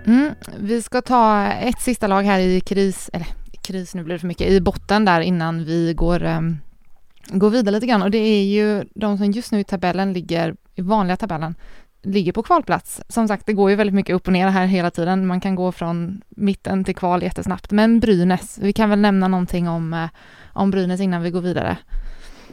[0.06, 3.28] Mm, vi ska ta ett sista lag här i kris, eller
[3.62, 6.58] kris nu blir det för mycket, i botten där innan vi går, um,
[7.30, 10.56] går vidare lite grann och det är ju de som just nu i tabellen ligger
[10.76, 11.56] i vanliga tabellen
[12.04, 13.02] ligger på kvalplats.
[13.10, 15.28] Som sagt, det går ju väldigt mycket upp och ner här hela tiden.
[15.28, 17.72] Man kan gå från mitten till kval jättesnabbt.
[17.72, 20.06] Men Brynäs, vi kan väl nämna någonting om, eh,
[20.54, 21.78] om Brynäs innan vi går vidare.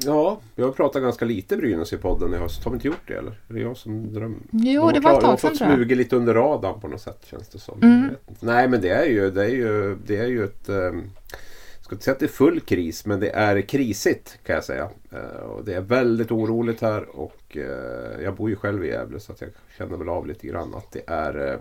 [0.05, 2.65] Ja, vi har pratat ganska lite Brynäs i podden i höst.
[2.65, 3.31] Har vi inte gjort det eller?
[3.49, 4.39] Är det jag som drömmer?
[4.51, 5.77] Jo, De det har var ett de har tag sedan fått tror jag.
[5.79, 7.83] smugit lite under radarn på något sätt känns det som.
[7.83, 8.11] Mm.
[8.41, 10.69] Nej men det är ju, det är ju, det är ju ett...
[10.69, 11.11] Um,
[11.89, 14.89] ska inte säga att det är full kris men det är krisigt kan jag säga.
[15.13, 19.21] Eh, och det är väldigt oroligt här och eh, jag bor ju själv i Gävle
[19.21, 21.53] så att jag känner väl av lite grann att det är...
[21.53, 21.59] Eh,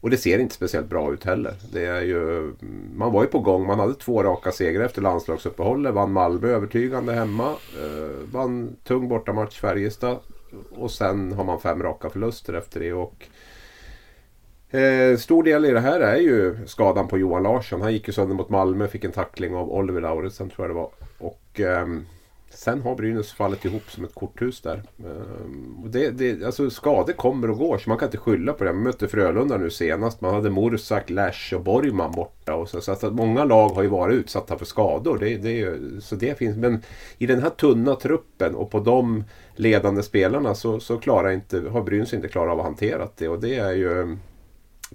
[0.00, 1.54] och det ser inte speciellt bra ut heller.
[1.72, 2.52] Det är ju,
[2.94, 3.66] man var ju på gång.
[3.66, 5.94] Man hade två raka segrar efter landslagsuppehållet.
[5.94, 7.54] Vann Malmö övertygande hemma.
[8.32, 10.18] Vann tung bortamatch Färjestad.
[10.70, 12.92] Och sen har man fem raka förluster efter det.
[12.92, 13.28] Och,
[14.70, 17.82] eh, stor del i det här är ju skadan på Johan Larsson.
[17.82, 18.88] Han gick ju sönder mot Malmö.
[18.88, 20.90] Fick en tackling av Oliver Lauritsen tror jag det var.
[21.18, 21.86] Och eh,
[22.58, 24.82] Sen har Brynäs fallit ihop som ett korthus där.
[24.98, 28.64] Eh, och det, det, alltså skador kommer och går så man kan inte skylla på
[28.64, 28.72] det.
[28.72, 30.20] Man mötte Frölunda nu senast.
[30.20, 32.54] Man hade Mursak, Lash och Borgman borta.
[32.54, 35.18] Och så, så att många lag har ju varit utsatta för skador.
[35.18, 36.56] Det, det, så det finns.
[36.56, 36.82] Men
[37.18, 39.24] i den här tunna truppen och på de
[39.56, 43.28] ledande spelarna så, så klarar inte, har Brynäs inte klarat av att hantera det.
[43.28, 44.16] Och det är ju...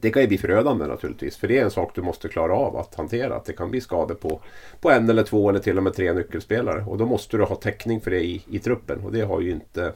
[0.04, 1.38] Det kan ju bli förödande naturligtvis.
[1.38, 3.36] För det är en sak du måste klara av att hantera.
[3.36, 4.42] Att det kan bli skador på,
[4.82, 6.84] på en eller två eller till och med tre nyckelspelare.
[6.88, 9.00] Och då måste du ha täckning för det i, i truppen.
[9.04, 9.94] Och det har ju inte,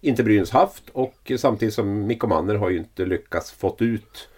[0.00, 0.90] inte Brynäs haft.
[0.92, 4.28] Och samtidigt som Mikko Manner har ju inte lyckats fått ut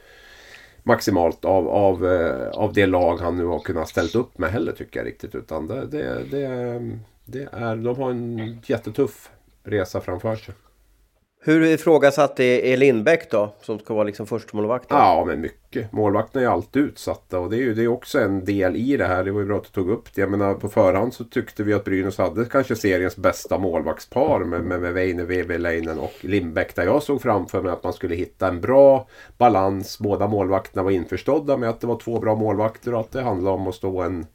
[0.82, 4.72] maximalt av, av, eh, av det lag han nu har kunnat ställt upp med heller
[4.72, 5.34] tycker jag riktigt.
[5.34, 6.80] Utan det, det, det,
[7.24, 9.30] det är, de har en jättetuff
[9.64, 10.54] resa framför sig.
[11.46, 13.54] Hur ifrågasatt är e- Lindbäck då?
[13.60, 14.86] Som ska vara liksom förstemålvakt?
[14.88, 15.92] Ja, men mycket.
[15.92, 18.96] Målvakterna är ju alltid utsatta och det är ju det är också en del i
[18.96, 19.24] det här.
[19.24, 20.20] Det var ju bra att du tog upp det.
[20.20, 24.60] Jag menar, på förhand så tyckte vi att Brynäs hade kanske seriens bästa målvaktspar med,
[24.60, 26.74] med, med Weine, Vebeleinen och Lindbäck.
[26.74, 29.98] Där jag såg framför mig att man skulle hitta en bra balans.
[29.98, 33.56] Båda målvakterna var införstådda med att det var två bra målvakter och att det handlade
[33.56, 34.26] om att stå en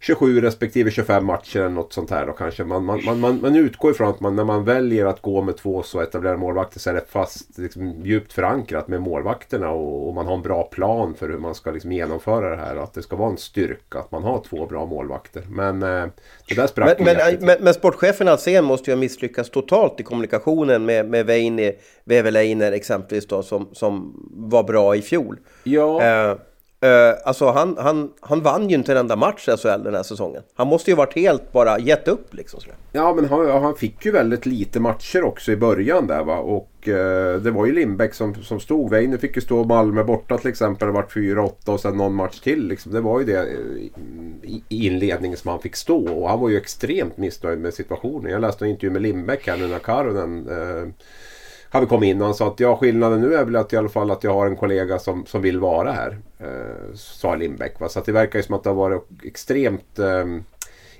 [0.00, 2.64] 27 respektive 25 matcher eller något sånt här då kanske.
[2.64, 5.56] Man, man, man, man, man utgår ifrån att man, när man väljer att gå med
[5.56, 10.14] två så etablerade målvakter så är det fast liksom, djupt förankrat med målvakterna och, och
[10.14, 12.76] man har en bra plan för hur man ska liksom, genomföra det här.
[12.76, 15.44] Att det ska vara en styrka att man har två bra målvakter.
[15.48, 16.06] Men eh,
[16.48, 20.02] det där sprack Men, men, men, men sportchefen Alsen måste ju ha misslyckats totalt i
[20.02, 21.72] kommunikationen med, med Veini,
[22.04, 25.38] Veveleiner exempelvis då, som, som var bra i fjol.
[25.64, 26.36] Ja, Eh,
[26.84, 30.02] Uh, alltså han, han, han vann ju inte en enda match i SHL den här
[30.02, 30.42] säsongen.
[30.54, 32.60] Han måste ju varit helt bara gett upp liksom.
[32.92, 36.38] Ja men han, han fick ju väldigt lite matcher också i början där va.
[36.38, 36.94] Och uh,
[37.40, 38.90] det var ju Lindbäck som, som stod.
[38.90, 40.88] Weiner fick ju stå Malmö borta till exempel.
[40.88, 42.68] Det vart 4-8 och sen någon match till.
[42.68, 42.92] Liksom.
[42.92, 43.46] Det var ju det eh,
[44.42, 46.08] i, i inledningen som han fick stå.
[46.08, 48.32] Och han var ju extremt missnöjd med situationen.
[48.32, 50.88] Jag läste en intervju med Lindbäck här nu när Karonen uh,
[51.70, 53.88] hade kommit in och han sa att ja, skillnaden nu är väl att i alla
[53.88, 56.18] fall att jag har en kollega som, som vill vara här.
[56.38, 57.80] Eh, sa Lindbäck.
[57.80, 57.88] Va?
[57.88, 60.26] Så att det verkar ju som att det har varit extremt eh,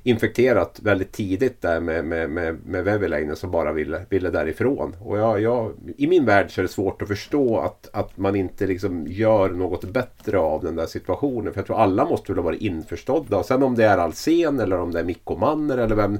[0.09, 4.97] infekterat väldigt tidigt där med, med, med, med Veveleinen som bara ville, ville därifrån.
[5.01, 8.37] Och jag, jag, I min värld så är det svårt att förstå att, att man
[8.37, 11.53] inte liksom gör något bättre av den där situationen.
[11.53, 13.37] För jag tror alla måste väl ha varit införstådda.
[13.37, 16.18] Och sen om det är Alsen eller om det är Mikko Manner eller vem.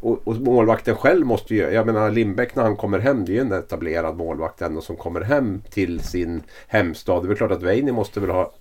[0.00, 3.34] Och, och målvakten själv måste ju, jag menar Lindbäck när han kommer hem, det är
[3.34, 7.22] ju en etablerad målvakt ändå som kommer hem till sin hemstad.
[7.22, 8.52] Det är väl klart att Weini måste väl ha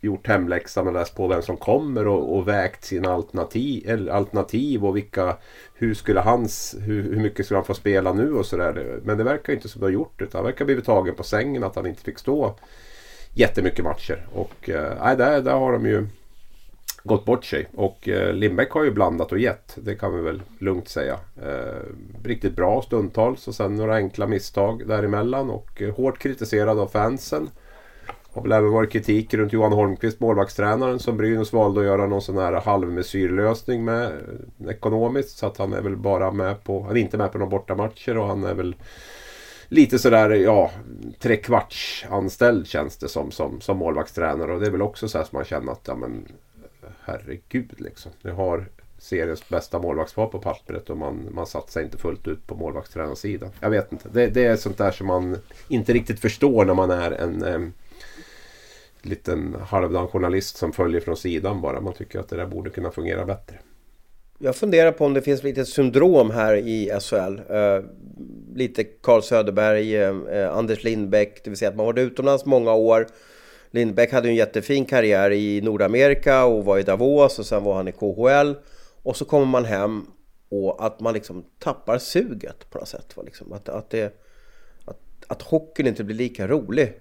[0.00, 4.84] gjort hemläxan och läst på vem som kommer och, och vägt sina alternativ, eller alternativ
[4.84, 5.36] och vilka,
[5.74, 9.00] hur skulle hans, hur, hur mycket skulle han få spela nu och sådär.
[9.04, 11.14] Men det verkar ju inte som det har gjort utan han verkar ha blivit tagen
[11.14, 12.54] på sängen att han inte fick stå
[13.34, 14.26] jättemycket matcher.
[14.32, 16.06] Och eh, där, där har de ju
[17.06, 17.68] gått bort sig.
[17.74, 19.76] Och eh, Lindbäck har ju blandat och gett.
[19.76, 21.18] Det kan vi väl lugnt säga.
[21.42, 21.82] Eh,
[22.24, 25.50] riktigt bra stundtals och sen några enkla misstag däremellan.
[25.50, 27.50] Och eh, hårt kritiserad av fansen.
[28.36, 32.22] Har väl även varit kritik runt Johan Holmqvist, målvaktstränaren, som Brynäs valde att göra någon
[32.22, 35.38] sån här halvmesyrlösning med eh, ekonomiskt.
[35.38, 38.18] Så att han är väl bara med på, han är inte med på några bortamatcher
[38.18, 38.76] och han är väl
[39.68, 40.70] lite sådär, ja,
[41.18, 44.52] trekvarts anställd känns det som, som, som målvaktstränare.
[44.52, 46.28] Och det är väl också så här som man känner att, ja men
[46.82, 48.12] eh, herregud liksom.
[48.22, 48.66] Ni har
[48.98, 53.50] seriens bästa målvaktspar på pappret och man, man satsar inte fullt ut på målvaktstränarsidan.
[53.60, 54.08] Jag vet inte.
[54.12, 57.68] Det, det är sånt där som man inte riktigt förstår när man är en eh,
[59.08, 61.80] liten halvdan journalist som följer från sidan bara.
[61.80, 63.58] Man tycker att det där borde kunna fungera bättre.
[64.38, 67.40] Jag funderar på om det finns lite syndrom här i SHL.
[67.54, 67.84] Eh,
[68.54, 73.06] lite Carl Söderberg, eh, Anders Lindbäck, det vill säga att man varit utomlands många år.
[73.70, 77.74] Lindbäck hade ju en jättefin karriär i Nordamerika och var i Davos och sen var
[77.74, 78.54] han i KHL.
[79.02, 80.06] Och så kommer man hem
[80.48, 83.16] och att man liksom tappar suget på något sätt.
[83.16, 83.52] va, Liksom.
[83.52, 84.22] Att, att, det,
[84.84, 86.92] att, att hockeyn inte blir lika rolig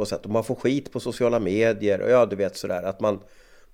[0.00, 0.24] på sätt.
[0.24, 3.20] Och man får skit på sociala medier och ja, du vet sådär att man,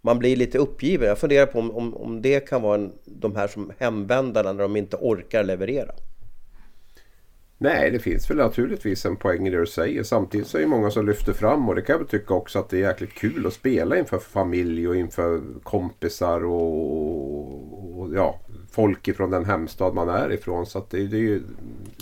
[0.01, 1.09] man blir lite uppgiven.
[1.09, 4.63] Jag funderar på om, om, om det kan vara en, de här som hemvändarna när
[4.63, 5.93] de inte orkar leverera.
[7.59, 10.03] Nej, det finns väl naturligtvis en poäng i det du säger.
[10.03, 12.59] Samtidigt så är det många som lyfter fram och det kan jag väl tycka också
[12.59, 18.41] att det är jäkligt kul att spela inför familj och inför kompisar och, och ja,
[18.77, 20.67] folk ifrån den hemstad man är ifrån.
[20.67, 21.43] Så att det, det är ju,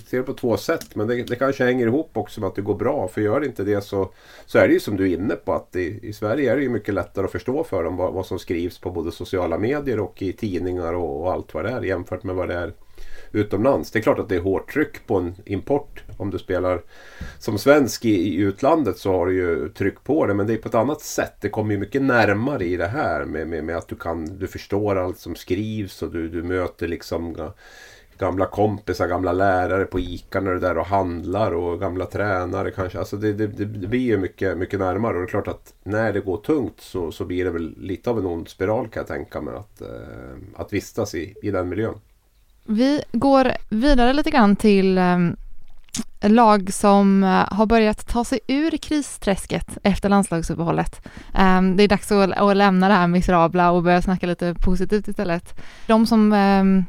[0.06, 0.96] ser det på två sätt.
[0.96, 3.08] Men det, det kanske hänger ihop också med att det går bra.
[3.08, 4.10] För gör det inte det så,
[4.46, 6.62] så är det ju som du är inne på att i, i Sverige är det
[6.62, 10.00] ju mycket lättare att förstå för dem vad, vad som skrivs på både sociala medier
[10.00, 12.72] och i tidningar och, och allt vad det är jämfört med vad det är
[13.34, 13.90] utomlands.
[13.90, 16.02] Det är klart att det är hårt tryck på en import.
[16.16, 16.82] Om du spelar
[17.38, 20.34] som svensk i, i utlandet så har du ju tryck på det.
[20.34, 21.34] Men det är på ett annat sätt.
[21.40, 24.46] Det kommer ju mycket närmare i det här med, med, med att du kan du
[24.46, 27.36] förstår allt som skrivs och du, du möter liksom
[28.18, 32.70] gamla kompisar, gamla lärare på ICA när du är där och handlar och gamla tränare
[32.70, 32.98] kanske.
[32.98, 36.12] Alltså det, det, det, blir ju mycket, mycket närmare och det är klart att när
[36.12, 39.06] det går tungt så, så blir det väl lite av en ond spiral kan jag
[39.06, 41.98] tänka mig att, eh, att vistas i, i den miljön.
[42.66, 45.36] Vi går vidare lite grann till ehm,
[46.20, 51.08] lag som eh, har börjat ta sig ur kristräsket efter landslagsuppehållet.
[51.34, 55.60] Ehm, det är dags att, lämna det här miserabla och börja snacka lite positivt istället.
[55.86, 56.84] De som ehm,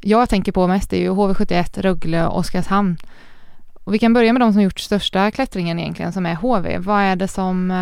[0.00, 2.96] jag tänker på mest är ju HV71, Rögle och Oskarshamn.
[3.84, 6.78] Och vi kan börja med de som gjort största klättringen egentligen, som är HV.
[6.78, 7.72] Vad är det som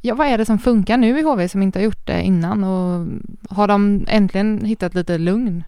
[0.00, 2.64] Ja, vad är det som funkar nu i HV som inte har gjort det innan
[2.64, 3.06] och
[3.50, 5.64] har de äntligen hittat lite lugn?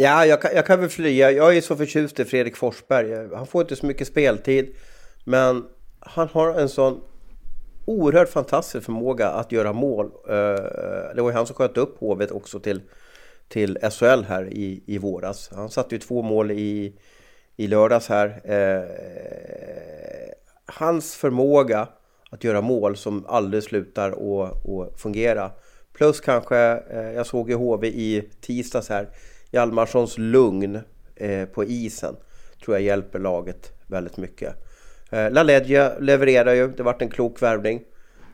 [0.00, 1.30] Ja, jag kan, jag kan väl flyga.
[1.30, 3.34] Jag är så förtjust i Fredrik Forsberg.
[3.34, 4.74] Han får inte så mycket speltid,
[5.24, 5.64] men
[6.00, 7.00] han har en sån
[7.84, 10.06] oerhört fantastisk förmåga att göra mål.
[10.06, 12.82] Eh, det var ju han som sköt upp Hovet också till,
[13.48, 15.50] till SHL här i, i våras.
[15.54, 16.96] Han satte ju två mål i,
[17.56, 18.40] i lördags här.
[18.44, 18.84] Eh,
[20.66, 21.88] hans förmåga
[22.30, 25.50] att göra mål som aldrig slutar att fungera.
[25.92, 26.58] Plus kanske,
[26.90, 29.08] eh, jag såg ju HV i tisdags här,
[29.50, 30.80] Hjalmarssons lugn
[31.16, 32.16] eh, på isen
[32.64, 34.54] tror jag hjälper laget väldigt mycket.
[35.10, 37.82] Eh, Laledja LaLeggia levererar ju, det varit en klok värvning.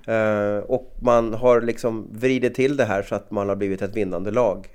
[0.07, 3.97] Eh, och man har liksom vridit till det här så att man har blivit ett
[3.97, 4.69] vinnande lag.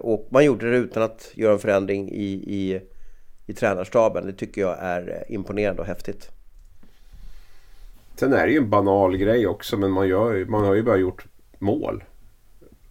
[0.00, 2.80] Och man gjorde det utan att göra en förändring i, i,
[3.46, 4.26] i tränarstaben.
[4.26, 6.30] Det tycker jag är imponerande och häftigt.
[8.16, 10.96] Sen är det ju en banal grej också men man, gör, man har ju bara
[10.96, 11.24] gjort
[11.58, 12.04] mål.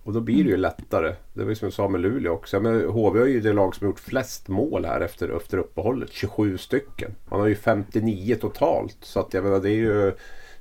[0.10, 1.16] Och då blir det ju lättare.
[1.34, 2.60] Det var ju som jag sa med Luleå också.
[2.60, 6.10] Men HV har ju det lag som gjort flest mål här efter, efter uppehållet.
[6.12, 7.16] 27 stycken.
[7.30, 8.98] Man har ju 59 totalt.
[9.02, 10.14] Så att jag menar det är ju...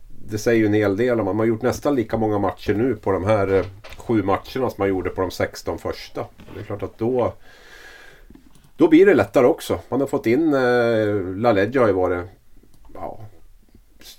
[0.09, 2.97] Det säger ju en hel del om man har gjort nästan lika många matcher nu
[2.97, 3.65] på de här eh,
[3.97, 6.27] sju matcherna som man gjorde på de 16 första.
[6.55, 7.33] Det är klart att då...
[8.77, 9.79] Då blir det lättare också.
[9.89, 10.55] Man har fått in...
[10.55, 12.25] Eh, LaLeggia har ju varit...
[12.95, 13.21] Ja,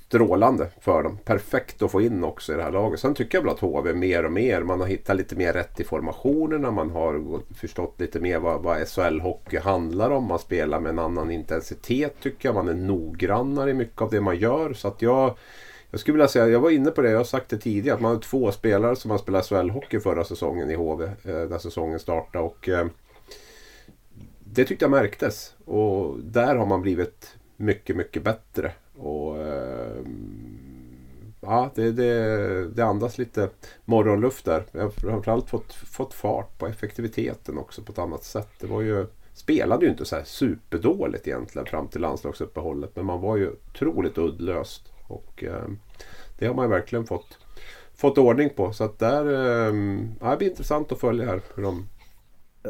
[0.10, 1.18] strålande för dem.
[1.26, 3.00] Perfekt att få in också i det här laget.
[3.00, 5.80] Sen tycker jag väl att HV mer och mer, man har hittat lite mer rätt
[5.80, 6.72] i formationerna.
[6.72, 10.24] Man har förstått lite mer vad, vad SHL-hockey handlar om.
[10.24, 12.56] Man spelar med en annan intensitet tycker jag.
[12.56, 14.74] Man är noggrannare i mycket av det man gör.
[14.74, 15.38] Så att jag,
[15.92, 18.02] jag skulle vilja säga, jag var inne på det, jag har sagt det tidigare, att
[18.02, 21.06] man har två spelare som har spelat SHL-hockey förra säsongen i HV.
[21.06, 22.46] Eh, när säsongen startade.
[22.46, 22.88] Och, eh,
[24.40, 25.56] det tyckte jag märktes.
[25.66, 28.72] Och där har man blivit mycket, mycket bättre.
[28.98, 29.49] Och eh,
[31.42, 33.50] ja, det, det, det andas lite
[33.86, 34.64] morgonluft där.
[34.72, 38.50] Jag har framförallt fått, fått fart på effektiviteten också på ett annat sätt.
[38.60, 42.96] Det var ju, spelade ju inte så här superdåligt egentligen fram till landslagsuppehållet.
[42.96, 44.92] Men man var ju otroligt uddlöst.
[45.08, 45.68] Och eh,
[46.40, 47.38] det har man ju verkligen fått,
[47.96, 48.74] fått ordning på.
[48.74, 49.76] Så att där, eh,
[50.22, 51.88] ja, det blir intressant att följa här hur de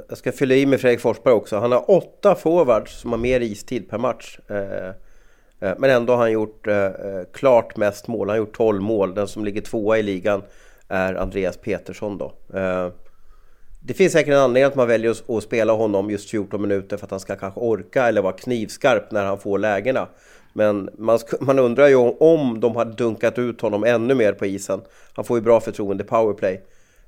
[0.07, 1.57] jag ska fylla i med Fredrik Forsberg också.
[1.57, 4.39] Han har åtta forwards som har mer istid per match.
[4.47, 4.93] Eh, Eh,
[5.59, 8.27] Eh, men ändå har han gjort eh, eh, klart mest mål.
[8.27, 9.13] Han har gjort 12 mål.
[9.13, 10.41] Den som ligger tvåa i ligan
[10.87, 12.33] är Andreas Petersson då.
[13.81, 17.05] Det finns säkert en anledning att man väljer att spela honom just 14 minuter för
[17.05, 20.07] att han ska kanske orka eller vara knivskarp när han får lägena.
[20.53, 24.81] Men man, man undrar ju om de hade dunkat ut honom ännu mer på isen.
[25.13, 26.61] Han får ju bra förtroende i powerplay.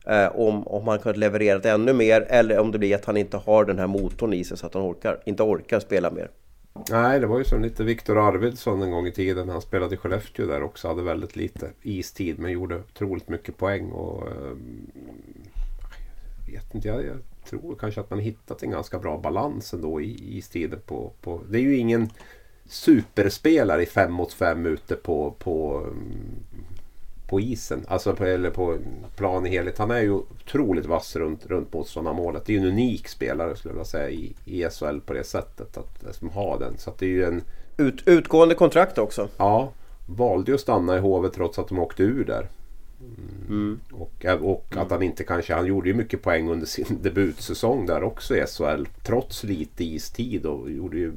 [0.06, 3.38] Eh, om, om han kunnat levererat ännu mer eller om det blir att han inte
[3.38, 6.30] har den här motorn i sig så att han orkar, inte orkar spela mer.
[6.74, 9.50] Nej, det var ju som lite Viktor Arvidsson en gång i tiden.
[9.50, 10.88] Han spelade i Skellefteå där också.
[10.88, 13.92] Hade väldigt lite istid men gjorde otroligt mycket poäng.
[13.92, 14.58] Och, eh,
[16.48, 17.18] jag vet inte, jag, jag,
[17.50, 20.80] tror kanske att man hittat en ganska bra balans ändå i istiden.
[20.86, 22.10] På, på, det är ju ingen
[22.66, 25.88] superspelare i fem mot fem ute på, på,
[27.32, 27.86] på isen.
[27.88, 28.78] Alltså på, eller på
[29.16, 29.78] plan i helhet.
[29.78, 32.46] Han är ju otroligt vass runt, runt motståndarmålet.
[32.46, 35.24] Det är ju en unik spelare skulle jag vilja säga i, i SHL på det
[35.24, 35.78] sättet.
[35.78, 36.78] Att, som har den.
[36.78, 37.44] Så det är ju en...
[37.78, 39.30] Ut, utgående kontrakt också.
[39.38, 39.72] Ja,
[40.06, 42.48] valde ju att stanna i HV trots att de åkte ur där.
[43.50, 43.80] Mm.
[43.92, 48.04] Och, och att han inte kanske, han gjorde ju mycket poäng under sin debutsäsong där
[48.04, 48.86] också i SHL.
[49.04, 51.14] Trots lite istid och gjorde ju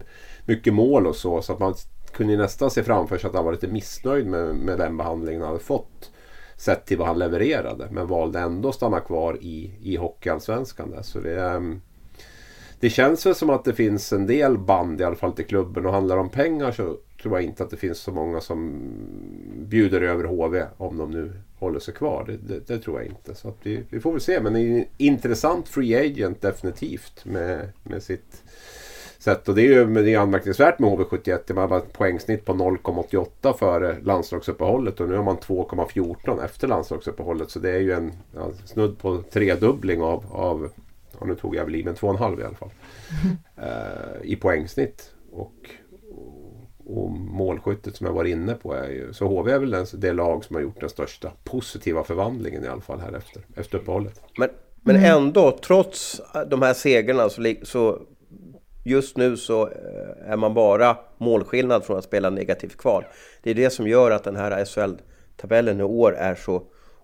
[0.47, 1.43] mycket mål och så.
[1.43, 1.75] Så att man
[2.17, 5.51] kunde nästan se framför sig att han var lite missnöjd med, med den behandlingen han
[5.51, 6.11] hade fått.
[6.57, 7.89] Sett till vad han levererade.
[7.91, 10.91] Men valde ändå att stanna kvar i, i Hockeyallsvenskan.
[10.91, 11.03] Där.
[11.03, 11.81] Så det, ehm,
[12.81, 15.87] det känns väl som att det finns en del band i alla fall till klubben
[15.87, 18.83] och handlar om pengar så tror jag inte att det finns så många som
[19.57, 22.25] bjuder över HV om de nu håller sig kvar.
[22.27, 23.35] Det, det, det tror jag inte.
[23.35, 24.41] Så vi, vi, får väl se.
[24.41, 28.43] Men det är en intressant free agent definitivt med, med sitt
[29.25, 29.49] sätt.
[29.49, 31.55] Och det är ju det är anmärkningsvärt med HV71.
[31.55, 37.51] Man har ett poängsnitt på 0,88 före landslagsuppehållet och nu har man 2,14 efter landslagsuppehållet.
[37.51, 40.71] Så det är ju en ja, snudd på tredubbling av, av
[41.21, 42.71] ja, nu tog jag väl i, men 2,5 i alla fall.
[43.59, 45.11] Uh, I poängsnitt.
[45.33, 45.71] Och,
[46.87, 49.13] och målskyttet som jag var inne på är ju...
[49.13, 52.69] Så HV är väl den, det lag som har gjort den största positiva förvandlingen i
[52.69, 54.21] alla fall här efter, efter uppehållet.
[54.39, 54.49] Men,
[54.83, 55.17] men mm.
[55.17, 56.21] ändå, trots
[56.51, 58.01] de här segrarna så, så
[58.85, 63.05] just nu så eh, är man bara målskillnad från att spela negativt kval.
[63.43, 66.63] Det är det som gör att den här SHL-tabellen i år är så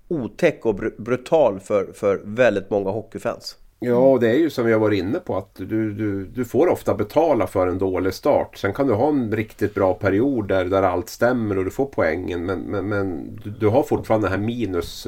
[0.09, 3.57] otäck och br brutal för, för väldigt många hockeyfans.
[3.83, 6.45] Ja, och det är ju som vi har varit inne på att du, du, du
[6.45, 8.57] får ofta betala för en dålig start.
[8.57, 11.87] Sen kan du ha en riktigt bra period där, där allt stämmer och du får
[11.87, 12.47] poängen.
[12.47, 15.07] Men, men, men du, du, har fortfarande det här minus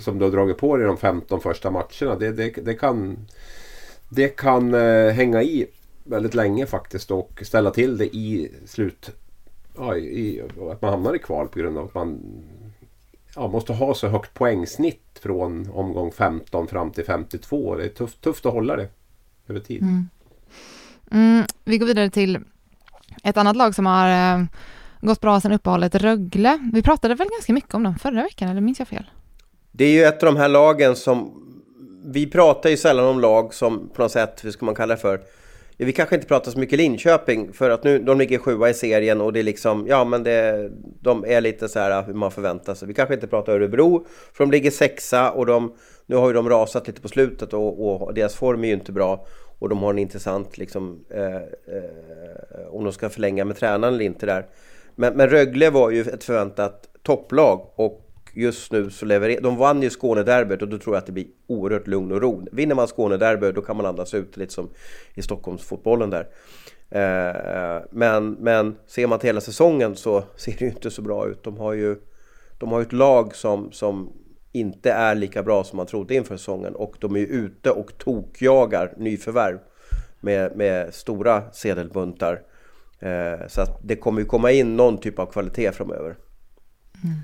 [0.00, 2.14] som du har dragit på dig de 15 första matcherna.
[2.18, 3.26] Det, det, det kan,
[4.08, 5.66] det kan eh, hänga i
[6.04, 9.10] väldigt länge faktiskt och ställa till det i slut...
[9.76, 10.42] Ja, i,
[10.72, 12.20] att man hamnar i kval på grund av att man
[13.34, 17.76] ja, måste ha så högt poängsnitt från omgång 15 fram till 52.
[17.76, 18.88] Det är tufft, tufft att hålla det
[19.48, 19.82] över tid.
[19.82, 20.08] Mm.
[21.10, 22.38] Mm, vi går vidare till
[23.22, 24.44] ett annat lag som har eh,
[25.00, 26.70] gått bra sedan uppehållet, Rögle.
[26.72, 29.10] Vi pratade väl ganska mycket om dem förra veckan, eller minns jag fel?
[29.72, 31.38] Det är ju ett av de här lagen som...
[32.04, 35.00] Vi pratar ju sällan om lag som på något sätt, hur ska man kalla det
[35.00, 35.20] för?
[35.76, 39.20] Vi kanske inte pratar så mycket Linköping för att nu, de ligger sjua i serien
[39.20, 40.70] och det är liksom, ja men det,
[41.00, 42.88] de är lite så här hur man förväntar sig.
[42.88, 45.74] Vi kanske inte pratar Örebro, för de ligger sexa och de,
[46.06, 48.92] nu har ju de rasat lite på slutet och, och deras form är ju inte
[48.92, 49.26] bra.
[49.58, 54.04] Och de har en intressant, liksom, eh, eh, om de ska förlänga med tränaren eller
[54.04, 54.46] inte där.
[54.94, 59.40] Men, men Rögle var ju ett förväntat topplag och just nu så levererar...
[59.40, 62.46] De vann ju Skånederbyt och då tror jag att det blir oerhört lugn och ro.
[62.52, 64.70] Vinner man Skånederbyt då kan man andas ut lite som
[65.14, 66.28] i Stockholmsfotbollen där.
[66.90, 71.28] Eh, men, men ser man till hela säsongen så ser det ju inte så bra
[71.28, 71.44] ut.
[71.44, 71.96] De har ju,
[72.58, 74.12] de har ett lag som, som
[74.52, 77.98] inte är lika bra som man trodde inför säsongen och de är ju ute och
[77.98, 79.58] tokjagar nyförvärv
[80.20, 82.42] med, med stora sedelbuntar.
[83.00, 86.16] Eh, så att det kommer ju komma in någon typ av kvalitet framöver.
[87.04, 87.16] Mm.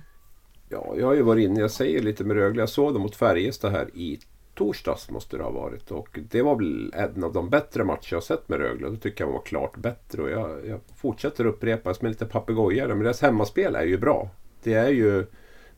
[0.69, 2.63] Ja, jag har ju varit inne, jag säger lite med Rögle.
[2.63, 4.19] Jag såg dem mot Färjestad här i
[4.55, 5.91] torsdags måste det ha varit.
[5.91, 8.89] Och det var väl en av de bättre matcher jag sett med Rögle.
[8.89, 10.23] Då tycker jag de var klart bättre.
[10.23, 12.89] Och jag, jag fortsätter upprepa som en liten papegojare.
[12.89, 14.31] Men deras hemmaspel är ju bra.
[14.63, 15.27] Det är ju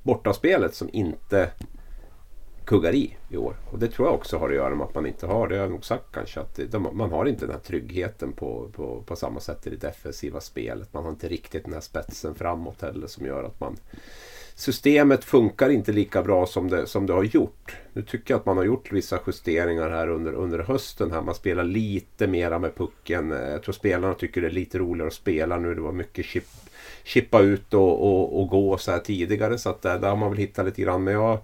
[0.02, 1.50] bortaspelet som inte
[2.64, 3.56] kuggar i i år.
[3.72, 5.62] Och det tror jag också har att göra med att man inte har, det har
[5.62, 9.16] jag nog sagt kanske, att de, man har inte den här tryggheten på, på, på
[9.16, 10.92] samma sätt i det defensiva spelet.
[10.92, 13.76] Man har inte riktigt den här spetsen framåt heller som gör att man
[14.60, 17.76] systemet funkar inte lika bra som det, som det har gjort.
[17.92, 21.12] Nu tycker jag att man har gjort vissa justeringar här under, under hösten.
[21.12, 21.22] här.
[21.22, 23.30] Man spelar lite mera med pucken.
[23.30, 25.74] Jag tror spelarna tycker det är lite roligare att spela nu.
[25.74, 26.44] Det var mycket chip,
[27.04, 29.58] chippa ut och, och, och gå så här tidigare.
[29.58, 31.04] Så att där, där har man väl hittat lite grann.
[31.04, 31.38] Men jag...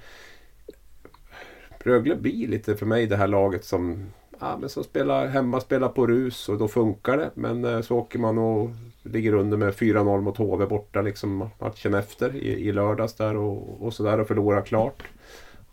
[1.79, 4.07] Rögle blir lite för mig det här laget som
[4.41, 7.31] ja, men som spelar hemma, spelar på rus och då funkar det.
[7.35, 8.71] Men eh, så åker man och
[9.13, 13.83] ligger under med 4-0 mot HV borta liksom matchen efter i, i lördags där och,
[13.83, 15.03] och sådär och förlorar klart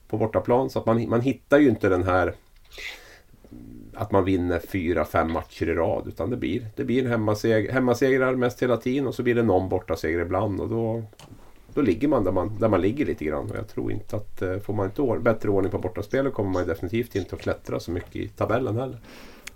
[0.08, 0.70] på bortaplan.
[0.70, 2.34] Så att man, man hittar ju inte den här
[3.94, 6.08] att man vinner fyra, fem matcher i rad.
[6.08, 9.70] Utan det blir, det blir hemmaseg hemmasegrar mest hela tiden och så blir det någon
[9.70, 10.62] bortaseger ibland.
[10.62, 11.04] Och då,
[11.74, 13.52] då ligger man där, man där man ligger lite grann.
[13.52, 16.50] Och jag tror inte att eh, får man inte år, bättre ordning på bortaspelet kommer
[16.50, 18.98] man definitivt inte att klättra så mycket i tabellen heller.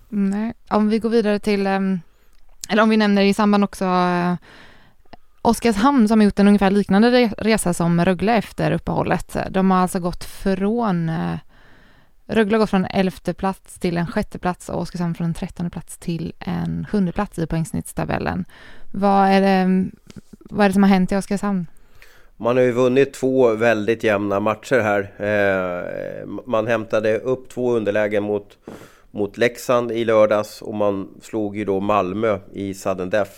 [0.10, 2.00] Nej, om vi går vidare till um
[2.70, 4.34] eller om vi nämner i samband också eh,
[5.42, 9.38] Oskarshamn som har gjort en ungefär liknande resa som Rögle efter uppehållet.
[9.50, 11.38] De har alltså gått från eh,
[12.28, 15.70] Rögle har gått från elfte plats till en sjätte plats och Oskarshamn från en trettonde
[15.70, 18.46] plats till en sjunde plats i poängsnittstabellen.
[18.94, 19.86] Vad är det,
[20.40, 21.68] vad är det som har hänt i Oskarshamn?
[22.38, 25.02] Man har ju vunnit två väldigt jämna matcher här.
[25.18, 28.58] Eh, man hämtade upp två underlägen mot,
[29.12, 33.32] mot Leksand i lördags och man slog ju då Malmö i sudden death.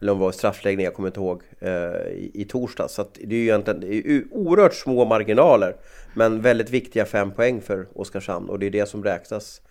[0.00, 1.70] Eller om det var straffläggning, jag kommer inte ihåg, eh,
[2.12, 2.94] i, i torsdags.
[2.94, 5.76] Så det är ju egentligen det är oerhört små marginaler.
[6.14, 9.62] Men väldigt viktiga fem poäng för Oskarshamn och det är det som räknas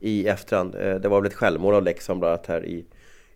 [0.00, 0.74] i efterhand.
[0.74, 2.86] Eh, det var väl ett självmål av Leksand bland annat här i,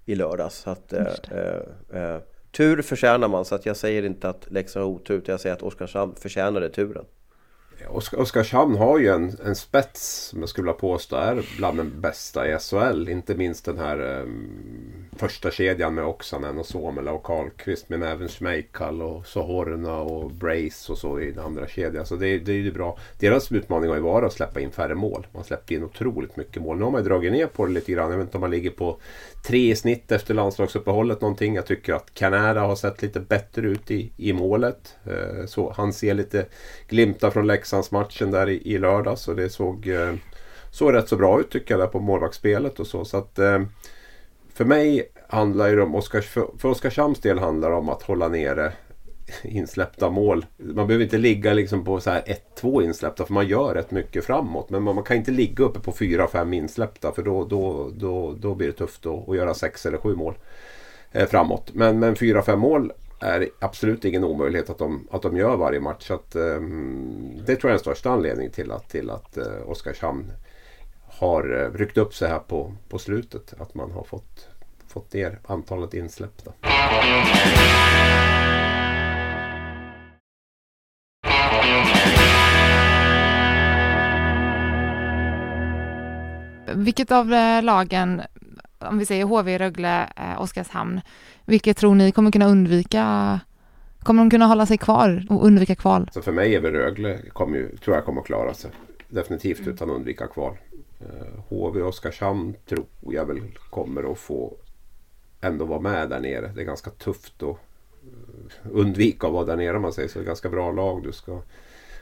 [0.04, 0.56] i lördags.
[0.56, 2.20] Så att, eh, eh, eh,
[2.50, 5.56] tur förtjänar man, så att jag säger inte att Leksand har otur, utan jag säger
[5.56, 7.04] att Oskarshamn förtjänade turen.
[7.86, 12.48] Oskarshamn har ju en, en spets som jag skulle vilja påstå är bland den bästa
[12.48, 13.08] i SHL.
[13.08, 17.88] Inte minst den här um, första kedjan med Oksanen och Suomela och Karlqvist.
[17.88, 22.06] Men även Schmeichel och Sohorna och Brace och så i den andra kedjan.
[22.06, 22.98] Så det, det är ju bra.
[23.18, 25.26] Deras utmaning har ju varit att släppa in färre mål.
[25.32, 26.78] Man släppte in otroligt mycket mål.
[26.78, 28.10] Nu har man ju dragit ner på det lite grann.
[28.10, 28.98] Jag vet inte om man ligger på
[29.46, 31.54] tre i snitt efter landslagsuppehållet någonting.
[31.54, 34.96] Jag tycker att Canada har sett lite bättre ut i, i målet.
[35.04, 36.46] Eh, så han ser lite
[36.88, 39.28] glimtar från Leksandsmatchen där i, i lördags.
[39.28, 40.14] Och det såg, eh,
[40.70, 43.04] såg rätt så bra ut tycker jag där på målvaktsspelet och så.
[43.04, 43.62] så att, eh,
[44.58, 48.72] för mig handlar det om, Oskar, för, Oskarshamns del handlar det om att hålla nere
[49.42, 50.46] insläppta mål.
[50.56, 54.70] Man behöver inte ligga liksom på 1-2 insläppta för man gör rätt mycket framåt.
[54.70, 58.54] Men man, man kan inte ligga uppe på 4-5 insläppta för då, då, då, då
[58.54, 60.34] blir det tufft att, att göra 6 eller 7 mål
[61.12, 61.70] eh, framåt.
[61.74, 66.06] Men, men 4-5 mål är absolut ingen omöjlighet att de, att de gör varje match.
[66.06, 66.60] Så att, eh,
[67.46, 70.32] det tror jag är den största anledningen till att, till att eh, Oskarshamn
[71.10, 73.54] har eh, ryckt upp sig här på, på slutet.
[73.60, 74.48] Att man har fått,
[74.86, 76.52] fått ner antalet insläppta.
[86.74, 88.22] Vilket av eh, lagen,
[88.78, 91.00] om vi säger HV, Rögle, eh, Oskarshamn,
[91.44, 93.40] vilket tror ni kommer kunna undvika
[94.02, 96.10] Kommer de kunna hålla sig kvar och undvika kval?
[96.12, 98.70] Så för mig är väl Rögle, kommer ju, tror jag kommer att klara sig.
[99.08, 100.56] Definitivt utan att undvika kval.
[101.48, 103.40] HV och Oskarshamn tror jag väl
[103.70, 104.56] kommer att få
[105.40, 106.52] ändå vara med där nere.
[106.54, 107.56] Det är ganska tufft att
[108.70, 110.18] undvika att vara där nere om man säger så.
[110.18, 111.42] Det är ganska bra lag du ska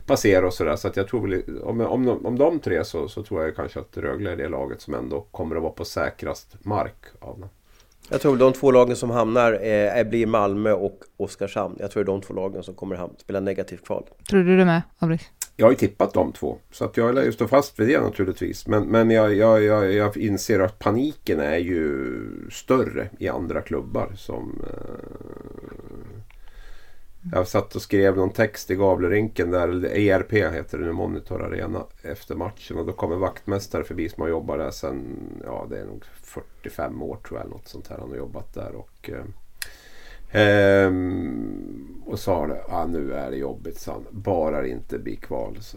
[0.06, 0.76] passera och sådär.
[0.76, 3.80] Så att jag tror väl, om, om, om de tre så, så tror jag kanske
[3.80, 7.48] att Rögle är det laget som ändå kommer att vara på säkrast mark av dem.
[8.08, 11.76] Jag tror de två lagen som hamnar eh, blir Malmö och Oskarshamn.
[11.78, 14.04] Jag tror det är de två lagen som kommer att spela negativt kval.
[14.28, 15.30] Tror du det med, Abris?
[15.58, 16.58] Jag har ju tippat de två.
[16.70, 18.66] Så att jag lär ju stå fast vid det naturligtvis.
[18.66, 24.12] Men, men jag, jag, jag, jag inser att paniken är ju större i andra klubbar.
[24.16, 26.26] Som, eh,
[27.32, 31.42] jag satt och skrev någon text i Gavlerinken där, eller ERP heter det nu, Monitor
[31.42, 32.78] Arena, efter matchen.
[32.78, 36.04] Och då kom en vaktmästare förbi som har jobbat där sedan, ja det är nog
[36.22, 37.98] 45 år tror jag, något sånt här.
[37.98, 39.24] Han har jobbat där och eh,
[40.36, 44.06] Ehm, och sa det, ah, nu är det jobbigt, sa han.
[44.10, 45.58] Bara det inte blir kval.
[45.60, 45.76] Så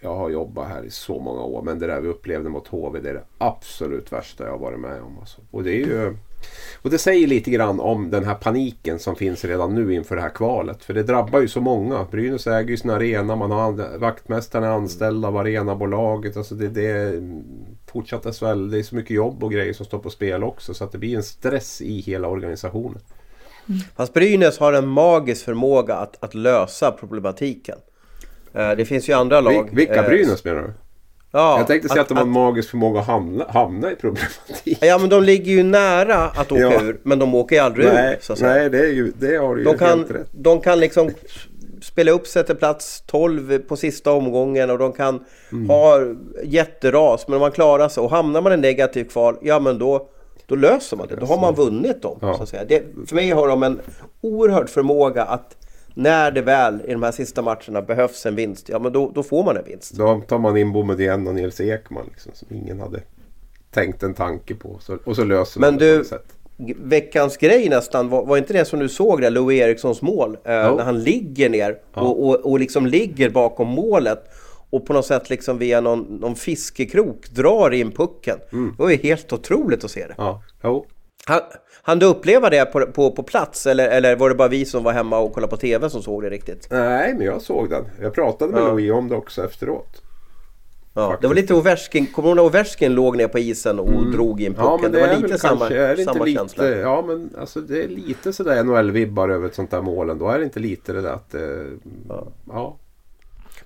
[0.00, 3.00] jag har jobbat här i så många år men det där vi upplevde mot HV
[3.00, 5.18] det är det absolut värsta jag har varit med om.
[5.18, 5.40] Alltså.
[5.50, 6.16] Och det är ju
[6.82, 10.22] och det säger lite grann om den här paniken som finns redan nu inför det
[10.22, 10.84] här kvalet.
[10.84, 12.06] För det drabbar ju så många.
[12.10, 16.36] Brynäs äger ju sin arena, man har vaktmästarna är anställda av arenabolaget.
[16.36, 17.42] Alltså det, det är
[17.86, 20.74] fortsatt SHL, det är så mycket jobb och grejer som står på spel också.
[20.74, 23.00] Så att det blir en stress i hela organisationen.
[23.68, 23.80] Mm.
[23.96, 27.78] Fast Brynäs har en magisk förmåga att, att lösa problematiken.
[28.54, 29.70] Eh, det finns ju andra lag.
[29.72, 30.72] Vilka eh, Brynäs menar du?
[31.30, 33.96] Ja, jag tänkte säga att, att de har en magisk förmåga att hamna, hamna i
[33.96, 34.78] problematik.
[34.80, 36.82] Ja men de ligger ju nära att åka ja.
[36.82, 38.18] ur men de åker ju aldrig nej, ur.
[38.20, 38.54] Så att säga.
[38.54, 40.28] Nej det, är ju, det har du ju de kan, helt rätt.
[40.32, 41.10] De kan liksom
[41.82, 45.68] spela upp sig till plats 12 på sista omgången och de kan mm.
[45.68, 46.00] ha
[46.44, 50.08] jätteras men om man klarar sig och hamnar man i negativ kval, ja men då
[50.46, 51.16] då löser man det.
[51.16, 52.18] Då har man vunnit dem.
[52.20, 52.34] Ja.
[52.34, 52.64] Så att säga.
[52.64, 53.80] Det, för mig har de en
[54.20, 55.56] oerhörd förmåga att
[55.94, 59.22] när det väl i de här sista matcherna behövs en vinst, ja men då, då
[59.22, 59.92] får man en vinst.
[59.92, 63.00] Då tar man in Boumedienne och Nils Ekman liksom, som ingen hade
[63.70, 64.78] tänkt en tanke på.
[64.80, 66.34] Så, och så löser men man det på ett sätt.
[66.76, 70.36] Veckans grej nästan, var, var inte det som du såg där, Louis Erikssons mål?
[70.44, 72.00] Eh, när han ligger ner ja.
[72.00, 74.24] och, och, och liksom ligger bakom målet
[74.70, 78.38] och på något sätt liksom via någon, någon fiskekrok drar in pucken.
[78.52, 78.74] Mm.
[78.76, 80.14] Det var ju helt otroligt att se det.
[80.18, 80.86] Ja, jo.
[81.26, 81.40] Han,
[81.82, 84.84] han du uppleva det på, på, på plats eller, eller var det bara vi som
[84.84, 86.68] var hemma och kollade på TV som såg det riktigt?
[86.70, 87.84] Nej, men jag såg den.
[88.00, 88.68] Jag pratade med ja.
[88.68, 90.02] Louis om det också efteråt.
[90.94, 93.88] Ja, det var lite Ovechkin, kommer du ihåg när Ovechkin låg ner på isen och
[93.88, 94.12] mm.
[94.12, 94.64] drog in pucken?
[94.64, 96.68] Ja, men det, det var lite samma, kanske, är det samma lite, känsla.
[96.68, 100.18] Ja, men alltså det är lite sådär NHL-vibbar över ett sånt där mål.
[100.18, 101.34] Då är det inte lite det där att...
[101.34, 101.40] Eh,
[102.08, 102.26] ja.
[102.46, 102.78] ja.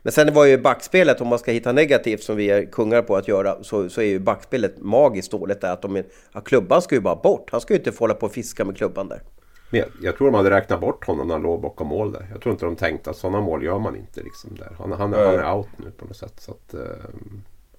[0.02, 3.16] Men sen var ju backspelet, om man ska hitta negativt som vi är kungar på
[3.16, 5.72] att göra, så, så är ju backspelet magiskt dåligt där.
[5.72, 7.48] Att, de, att klubban ska ju bara bort.
[7.52, 9.22] Han ska ju inte få hålla på och fiska med klubban där.
[9.70, 12.26] Men jag, jag tror de hade räknat bort honom när han låg bakom mål där.
[12.32, 14.76] Jag tror inte de tänkte att sådana mål gör man inte liksom där.
[14.78, 16.34] Han, han, han är out nu på något sätt.
[16.38, 16.80] Så att, eh,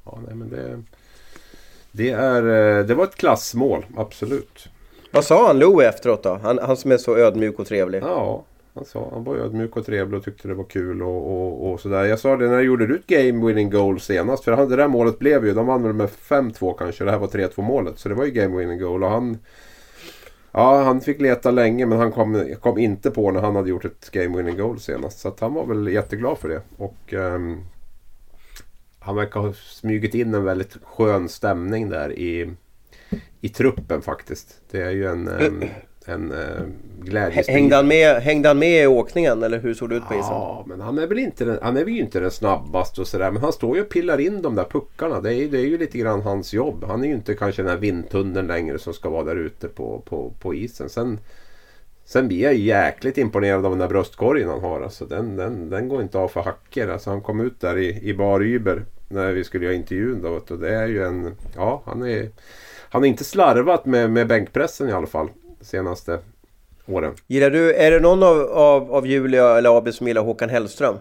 [0.05, 0.84] ja, nej, men det,
[1.91, 4.69] det, är, eh, det var ett klassmål, absolut.
[5.11, 6.39] Vad sa han Louie efteråt då?
[6.43, 8.03] Han, han som är så ödmjuk och trevlig.
[8.03, 8.43] Ja,
[8.76, 11.80] han sa han var ödmjuk och trevlig och tyckte det var kul och, och, och
[11.80, 12.03] sådär.
[12.03, 14.43] Jag sa det när gjorde du ett game winning goal senast?
[14.43, 17.03] För han, det där målet blev ju, de vann väl med 5-2 kanske.
[17.03, 17.99] Det här var 3-2 målet.
[17.99, 19.38] Så det var ju game winning goal och han...
[20.51, 23.86] Ja, han fick leta länge men han kom, kom inte på när han hade gjort
[23.86, 25.19] ett game winning goal senast.
[25.19, 26.61] Så att han var väl jätteglad för det.
[26.78, 27.65] Och um,
[28.99, 32.53] han verkar ha smugit in en väldigt skön stämning där i,
[33.41, 34.61] i truppen faktiskt.
[34.71, 35.63] Det är ju en, Um,
[36.05, 36.37] en uh,
[37.01, 37.61] glädjespridning.
[37.61, 40.25] Hängde han, med, hängde han med i åkningen eller hur såg det ut på isen?
[40.29, 43.31] Ja, men han är väl inte den, han är väl inte den snabbaste och sådär.
[43.31, 45.21] Men han står ju och pillar in de där puckarna.
[45.21, 46.83] Det är, det är ju lite grann hans jobb.
[46.87, 50.01] Han är ju inte kanske den här vindtunneln längre som ska vara där ute på,
[50.05, 50.89] på, på isen.
[50.89, 51.19] Sen,
[52.05, 54.81] sen blir jag jäkligt imponerad av den där bröstkorgen han har.
[54.81, 56.87] Alltså, den, den, den går inte av för hacker.
[56.87, 60.21] Alltså, han kom ut där i, i bar Uber när vi skulle göra intervjun.
[60.21, 61.35] Då, och det är ju en...
[61.55, 62.29] Ja, han är...
[62.89, 65.29] Han har inte slarvat med, med bänkpressen i alla fall.
[65.64, 66.20] Senaste
[66.88, 67.14] åren.
[67.28, 70.95] Gillar du, är det någon av, av, av Julia eller Abis som gillar Håkan Hellström?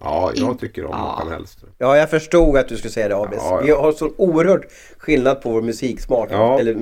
[0.00, 1.70] Ja, jag tycker om Håkan Hellström.
[1.78, 3.38] Ja, jag förstod att du skulle säga det Abis.
[3.42, 3.60] Ja, ja.
[3.64, 4.66] Vi har så oerhört
[4.98, 6.28] skillnad på vår musiksmak.
[6.32, 6.76] Ja, Eller,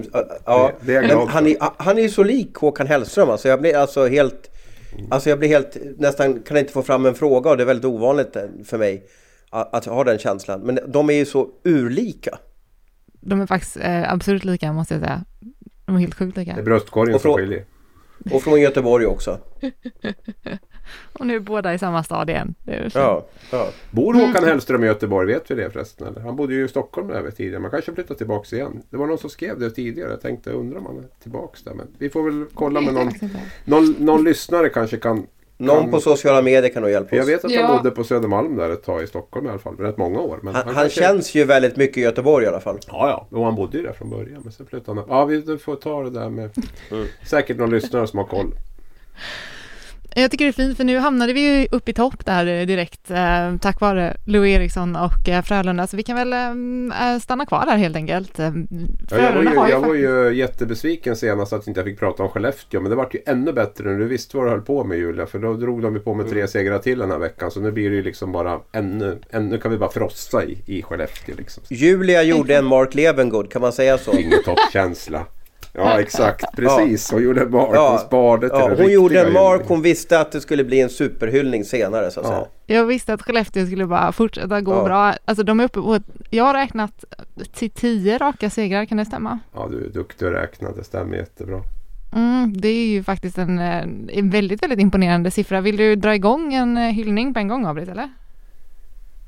[0.44, 0.72] ja.
[0.80, 3.30] det- det är jag han, är, han är ju så lik Håkan Hellström.
[3.30, 4.50] Alltså jag blir alltså helt...
[5.10, 5.76] Alltså jag blir helt...
[5.98, 9.06] Nästan kan inte få fram en fråga och det är väldigt ovanligt för mig
[9.50, 10.60] att, att ha den känslan.
[10.60, 12.38] Men de är ju så urlika.
[13.20, 15.24] De är faktiskt eh, absolut lika måste jag säga.
[15.88, 16.54] De är helt sjukt lika.
[16.54, 17.64] Det är bröstkorgen Och som skiljer.
[18.32, 19.38] Och från Göteborg också.
[21.12, 22.54] Och nu är båda i samma stad igen.
[22.64, 22.98] Det är så.
[22.98, 23.68] Ja, ja.
[23.90, 25.26] Bor Håkan Hellström i Göteborg?
[25.26, 26.06] Vet vi det förresten?
[26.06, 26.20] Eller?
[26.20, 27.60] Han bodde ju i Stockholm över tidigare.
[27.60, 28.82] Man kanske flyttar tillbaka igen.
[28.90, 30.10] Det var någon som skrev det tidigare.
[30.10, 31.74] Jag tänkte undra om han är tillbaka där.
[31.74, 33.12] Men vi får väl kolla med någon,
[33.64, 35.26] någon, någon lyssnare kanske kan...
[35.60, 37.28] Någon på sociala medier kan nog hjälpa För jag oss.
[37.30, 37.66] vet att Ja.
[37.66, 39.76] han bodde på Södermalm där ett tag i Stockholm i alla fall.
[39.76, 40.38] Rätt många år.
[40.42, 42.78] Men Han, han kanske- känns ju väldigt mycket i Göteborg i alla fall.
[42.86, 43.38] Ja, ja.
[43.38, 44.40] Och han bodde ju där från början.
[44.42, 45.08] Men sen flyttade han.
[45.10, 46.50] Ja, vi får ta det där med...
[47.26, 48.52] Säkert någon lyssnare som har koll.
[50.22, 52.66] Jag tycker det är fint för nu hamnade vi ju upp i topp där eh,
[52.66, 57.46] direkt eh, tack vare Louis Eriksson och eh, Frölunda så vi kan väl eh, stanna
[57.46, 58.38] kvar där helt enkelt.
[58.38, 58.52] Eh,
[59.10, 61.98] Ja, jag var, Frölunda ju, ju jag var ju jättebesviken senast att inte jag fick
[61.98, 62.80] prata om Skellefteå.
[62.80, 65.26] Men det vart ju ännu bättre när du visste vad du höll på med Julia.
[65.26, 67.50] För då drog de ju på med tre segrar till den här veckan.
[67.50, 69.18] Så nu blir det ju liksom bara ännu...
[69.30, 71.62] ännu kan vi bara frossa i, i Skellefteå liksom.
[71.68, 74.18] Julia gjorde en Mark Levengood, kan man säga så?
[74.18, 75.26] Ingen toppkänsla.
[75.78, 77.10] Ja exakt, precis.
[77.12, 77.68] Hon gjorde en mark.
[77.72, 77.90] Ja.
[77.90, 80.88] Hon sparade till Ja, hon gjorde en mark, hon visste att det skulle bli en
[80.90, 82.32] superhyllning senare så att Ja.
[82.32, 82.78] säga.
[82.78, 84.84] Jag visste att Skellefteå skulle bara fortsätta gå Ja.
[84.84, 85.14] bra.
[85.24, 85.98] Alltså de är uppe på,
[86.30, 87.04] jag har räknat
[87.54, 89.38] till tio raka segrar, kan det stämma?
[89.54, 90.70] Ja du är duktig att räkna.
[90.72, 91.60] Det stämmer jättebra.
[92.14, 95.60] Mm, det är ju faktiskt en, eh, en väldigt, väldigt imponerande siffra.
[95.60, 98.08] Vill du dra igång en eh, hyllning på en gång, Abrit, eller?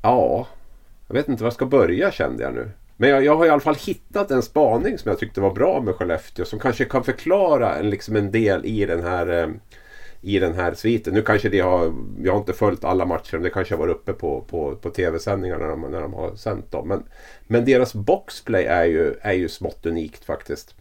[0.03, 0.47] Ja,
[1.07, 2.69] jag vet inte var jag ska börja kände jag nu.
[3.01, 5.81] Men jag, jag har i alla fall hittat en spaning som jag tyckte var bra
[5.81, 6.45] med Skellefteå.
[6.45, 9.49] Som kanske kan förklara en, liksom en del i den här eh,
[10.21, 11.13] i den här sviten.
[11.13, 11.93] Nu kanske det har,
[12.23, 14.89] jag har inte följt alla matcher, men det kanske har varit uppe på, på, på
[14.89, 16.87] tv-sändningar när de, när de har sänt dem.
[16.87, 17.03] Men,
[17.47, 20.75] men deras boxplay är ju, är ju smått unikt faktiskt.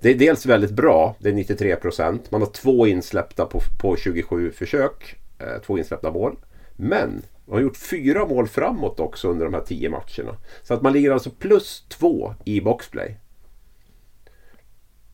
[0.00, 2.30] Det är dels väldigt bra, det är 93 procent.
[2.30, 5.16] Man har två insläppta på, på 27 försök.
[5.38, 6.36] Eh, två insläppta mål.
[6.76, 10.36] Men han har gjort fyra mål framåt också under de här tio matcherna.
[10.62, 13.16] Så att man ligger alltså plus två i boxplay.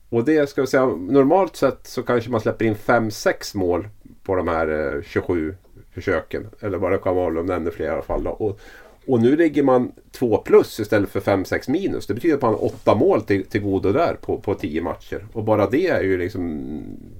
[0.08, 3.88] Och det ska vi säga, normalt sett så kanske man släpper in 5-6 mål
[4.22, 5.54] på de här eh, 27
[5.94, 6.46] försöken.
[6.60, 8.26] Eller vad det kan vara, om det ännu fler i alla fall.
[8.26, 8.60] Och,
[9.06, 12.06] och nu ligger man 2 plus istället för 5-6 minus.
[12.06, 15.26] Det betyder att man har 8 mål till, till godo där på, på 10 matcher.
[15.32, 16.62] Och bara det är ju liksom,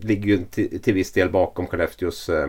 [0.00, 2.48] ligger ju till, till viss del bakom Skellefteås eh,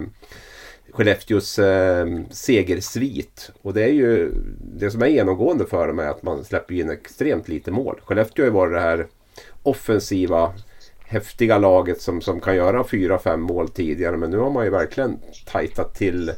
[0.96, 3.52] Skellefteås eh, segersvit.
[3.62, 6.90] Och det är ju det som är genomgående för dem är att man släpper in
[6.90, 8.00] extremt lite mål.
[8.04, 9.08] Skellefteå har ju varit det här
[9.64, 10.54] offensiva
[11.06, 14.18] häftiga laget som, som kan göra 4-5 mål tidigare.
[14.18, 16.32] Men nu har man ju verkligen tajtat till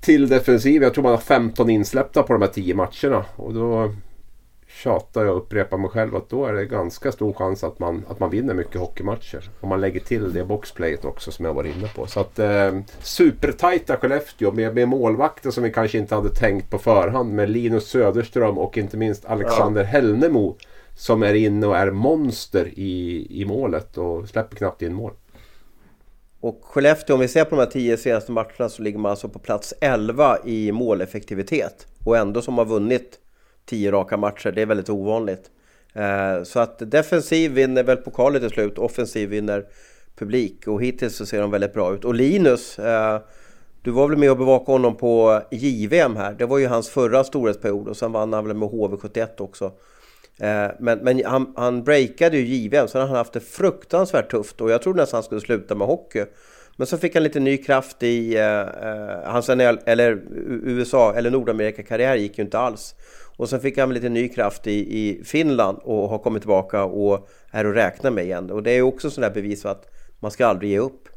[0.00, 0.82] till defensiv.
[0.82, 3.24] Jag tror man har 15 insläppta på de här 10 matcherna.
[3.36, 3.94] Och då
[4.78, 8.04] tjatar jag och upprepar mig själv att då är det ganska stor chans att man,
[8.08, 9.50] att man vinner mycket hockeymatcher.
[9.60, 12.06] Om man lägger till det boxplayet också som jag var inne på.
[12.06, 16.78] Så att eh, supertajta Skellefteå med, med målvakter som vi kanske inte hade tänkt på
[16.78, 17.32] förhand.
[17.34, 20.56] Med Linus Söderström och inte minst Alexander Hellnemo.
[20.96, 25.12] Som är inne och är monster i, i målet och släpper knappt in mål.
[26.40, 29.28] Och Skellefteå, om vi ser på de här tio senaste matcherna så ligger man alltså
[29.28, 31.86] på plats 11 i måleffektivitet.
[32.04, 33.18] Och ändå som har vunnit
[33.68, 35.50] tio raka matcher, det är väldigt ovanligt.
[35.94, 39.64] Eh, så att defensiv vinner väl pokalen till slut, offensiv vinner
[40.18, 42.04] publik och hittills så ser de väldigt bra ut.
[42.04, 43.20] Och Linus, eh,
[43.82, 46.32] du var väl med och bevakade honom på JVM här.
[46.32, 49.64] Det var ju hans förra storhetsperiod och sen vann han väl med HV71 också.
[50.40, 54.60] Eh, men, men han, han breakade ju JVM, sen har han haft det fruktansvärt tufft
[54.60, 56.24] och jag trodde nästan han skulle sluta med hockey.
[56.76, 58.64] Men så fick han lite ny kraft i eh,
[59.24, 60.22] hans NL, eller
[60.64, 62.94] USA eller Nordamerika-karriär gick ju inte alls.
[63.38, 67.28] Och sen fick han lite ny kraft i, i Finland och har kommit tillbaka och
[67.50, 68.50] är att räkna med igen.
[68.50, 71.08] Och det är också sådana bevis för att man ska aldrig ge upp.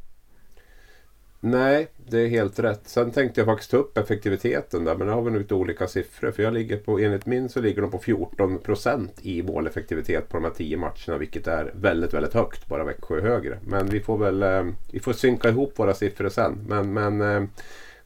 [1.39, 2.81] Nej, det är helt rätt.
[2.83, 4.95] Sen tänkte jag faktiskt ta upp effektiviteten där.
[4.95, 6.31] Men där har vi nog lite olika siffror.
[6.31, 10.37] För jag ligger på, enligt min så ligger de på 14 procent i måleffektivitet på
[10.37, 11.17] de här 10 matcherna.
[11.17, 12.67] Vilket är väldigt, väldigt högt.
[12.67, 13.59] Bara Växjö högre.
[13.67, 16.65] Men vi får väl eh, vi får synka ihop våra siffror sen.
[16.67, 17.43] Men, men eh,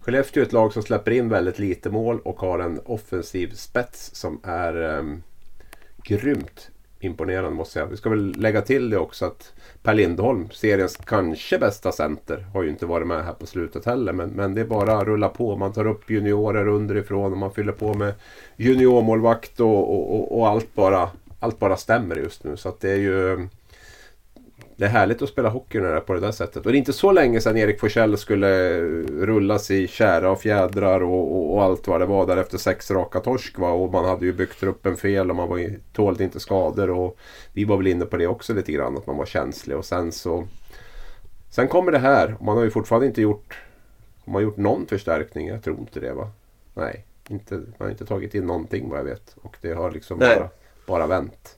[0.05, 4.15] Skellefteå är ett lag som släpper in väldigt lite mål och har en offensiv spets
[4.15, 5.03] som är eh,
[6.03, 7.91] grymt imponerande måste jag säga.
[7.91, 9.53] Vi ska väl lägga till det också att
[9.83, 14.13] Per Lindholm, seriens kanske bästa center, har ju inte varit med här på slutet heller.
[14.13, 15.55] Men, men det är bara att rulla på.
[15.55, 18.13] Man tar upp juniorer underifrån och man fyller på med
[18.57, 22.57] juniormålvakt och, och, och, och allt, bara, allt bara stämmer just nu.
[22.57, 23.49] Så att det är ju ehm,
[24.77, 26.65] det är härligt att spela hockey när det är på det där sättet.
[26.65, 28.81] Och det är inte så länge sedan Erik Forsell skulle
[29.25, 32.91] rullas i kära och fjädrar och, och, och, allt vad det var där efter sex
[32.91, 33.59] raka torsk.
[33.59, 33.69] Va?
[33.69, 36.89] Och man hade ju byggt truppen fel och man var, tålde inte skador.
[36.89, 37.17] Och
[37.53, 39.77] vi var väl inne på det också lite grann, att man var känslig.
[39.77, 40.47] Och sen så...
[41.49, 42.35] Sen kommer det här.
[42.41, 43.57] Man har ju fortfarande inte gjort...
[44.25, 45.47] Har man gjort någon förstärkning?
[45.47, 46.31] Jag tror inte det va?
[46.73, 49.35] Nej, inte, man har inte tagit in någonting vad jag vet.
[49.41, 50.49] Och det har liksom bara,
[50.85, 51.57] bara vänt.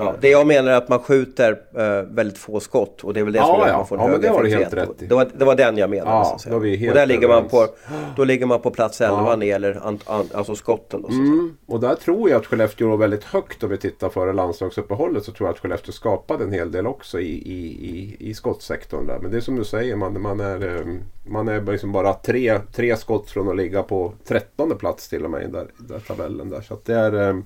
[0.00, 3.24] Ja, det jag menar är att man skjuter uh, väldigt få skott och det är
[3.24, 4.50] väl det som ja, gör att man får en ja, hög men det har du
[4.50, 5.06] helt rätt i.
[5.06, 6.10] Det var, det var den jag menade.
[6.10, 7.68] Ja, så då vi och där ligger man på,
[8.16, 9.30] då ligger man på plats 11 ja.
[9.30, 11.04] när det gäller an, an, alltså skotten.
[11.04, 11.18] Och, så.
[11.18, 15.24] Mm, och där tror jag att Skellefteå var väldigt högt om vi tittar före landslagsuppehållet
[15.24, 19.06] så tror jag att Skellefteå skapade en hel del också i, i, i, i skottsektorn.
[19.06, 19.18] Där.
[19.18, 20.86] Men det är som du säger, man, man är, eh,
[21.26, 25.30] man är liksom bara tre, tre skott från att ligga på trettonde plats till och
[25.30, 26.50] med i den där, där tabellen.
[26.50, 26.60] Där.
[26.60, 27.42] Så det är...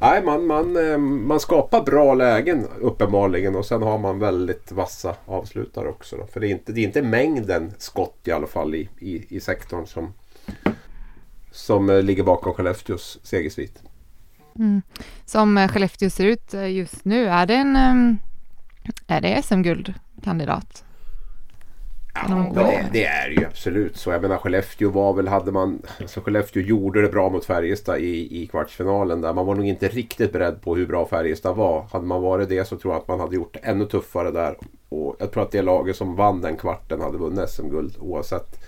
[0.00, 5.14] Nej, man, man, eh, man skapar bra lägen uppenbarligen och sen har man väldigt vassa
[5.26, 6.16] avslutare också.
[6.16, 6.26] Då.
[6.26, 9.40] För det är, inte, det är inte mängden skott i alla fall i, i, i
[9.40, 10.12] sektorn som,
[11.50, 13.82] som eh, ligger bakom Skellefteås segersvit.
[14.58, 14.82] Mm.
[15.24, 17.76] Som eh, Skellefteå ser ut just nu, är det en
[19.06, 20.84] är det SM-guldkandidat?
[22.28, 24.10] Ja, det, det, är ju absolut så.
[24.10, 25.82] Jag menar Skellefteå var väl, hade man...
[26.00, 29.32] Alltså Skellefteå gjorde det bra mot Färjestad i, i kvartsfinalen där.
[29.32, 31.86] Man var nog inte riktigt beredd på hur bra Färjestad var.
[31.92, 34.56] Hade man varit det så tror jag att man hade gjort det ännu tuffare där.
[34.88, 38.58] Och jag tror att det laget som vann den kvarten hade vunnit SM-guld oavsett.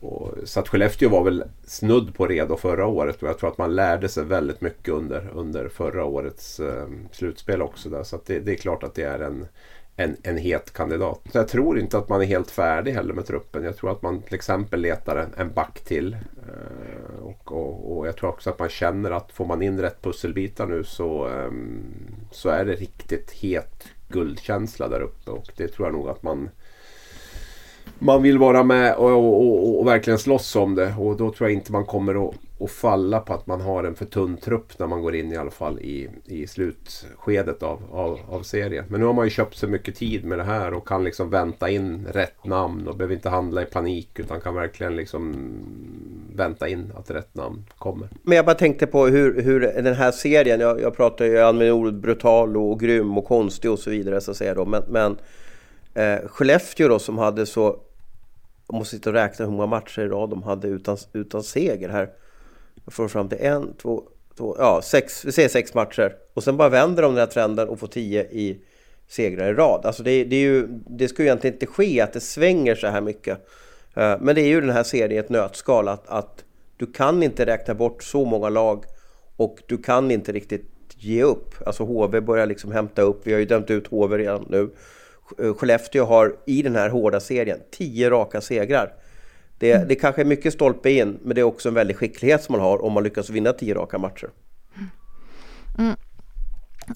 [0.00, 3.58] Och, så att Skellefteå var väl snudd på redo förra året och jag tror att
[3.58, 7.88] man lärde sig väldigt mycket under, under förra årets eh, slutspel också.
[7.88, 8.02] Där.
[8.02, 9.46] Så det, det, är klart att det är en
[9.96, 11.20] en, en het kandidat.
[11.32, 13.64] Så jag tror inte att man är helt färdig heller med truppen.
[13.64, 16.12] Jag tror att man till exempel letar en, en back till.
[16.12, 20.02] Eh, och, och, och, jag tror också att man känner att får man in rätt
[20.02, 21.50] pusselbitar nu så, eh,
[22.30, 25.30] så är det riktigt het guldkänsla där uppe.
[25.30, 26.50] Och det tror jag nog att man
[27.98, 30.94] man vill vara med och, och, och, verkligen slåss om det.
[30.98, 32.34] Och då tror jag inte man kommer att,
[32.64, 35.36] att falla på att man har en för tunn trupp när man går in i
[35.36, 38.84] alla fall i, i slutskedet av, av, av serien.
[38.88, 41.30] Men nu har man ju köpt så mycket tid med det här och kan liksom
[41.30, 45.34] vänta in rätt namn och behöver inte handla i panik utan kan verkligen liksom
[46.34, 48.08] vänta in att rätt namn kommer.
[48.22, 51.72] Men jag bara tänkte på hur, hur den här serien, jag, jag pratar ju använder
[51.72, 54.64] ordet brutal och grym och konstig och så vidare så att säga då.
[54.64, 55.16] Men, men
[55.94, 57.80] eh, Skellefteå då som hade så
[58.68, 61.88] jag måste sitta och räkna hur många matcher i rad de hade utan, utan seger
[61.88, 62.10] här.
[62.84, 64.02] Jag får fram till en, två,
[64.36, 66.16] två, ja sex, vi säger sex matcher.
[66.34, 68.60] Och sen bara vänder de den här trenden och får tio i
[69.08, 69.86] segrar i rad.
[69.86, 72.86] Alltså det, det, är ju, det ska ju egentligen inte ske att det svänger så
[72.86, 73.38] här mycket.
[73.94, 76.44] Eh, men det är ju den här serien i ett nötskal att, att
[76.76, 78.84] du kan inte räkna bort så många lag
[79.36, 81.54] och du kan inte riktigt ge upp.
[81.66, 83.20] Alltså HV börjar liksom hämta upp.
[83.24, 84.70] Vi har ju dömt ut HV redan nu.
[85.38, 88.92] Eh, Skellefteå har i den här hårda serien 10 raka segrar.
[89.64, 89.88] Det, mm.
[89.88, 92.60] det kanske är mycket stolpe in, men det är också en väldig skicklighet som man
[92.60, 94.30] har om man lyckas vinna 10 raka matcher.
[95.78, 95.96] Mm.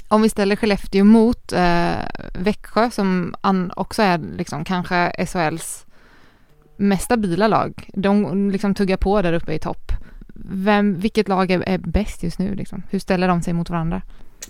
[0.09, 1.97] Om vi ställer Skellefteå mot eh,
[2.35, 3.35] Växjö som
[3.77, 5.87] också är liksom kanske SHLs
[6.77, 7.91] mest stabila lag.
[7.95, 9.93] De liksom tuggar på där uppe i topp.
[10.51, 12.55] Vem, vilket lag är, är bäst just nu?
[12.55, 12.83] Liksom?
[12.91, 14.03] Hur ställer de sig mot varandra?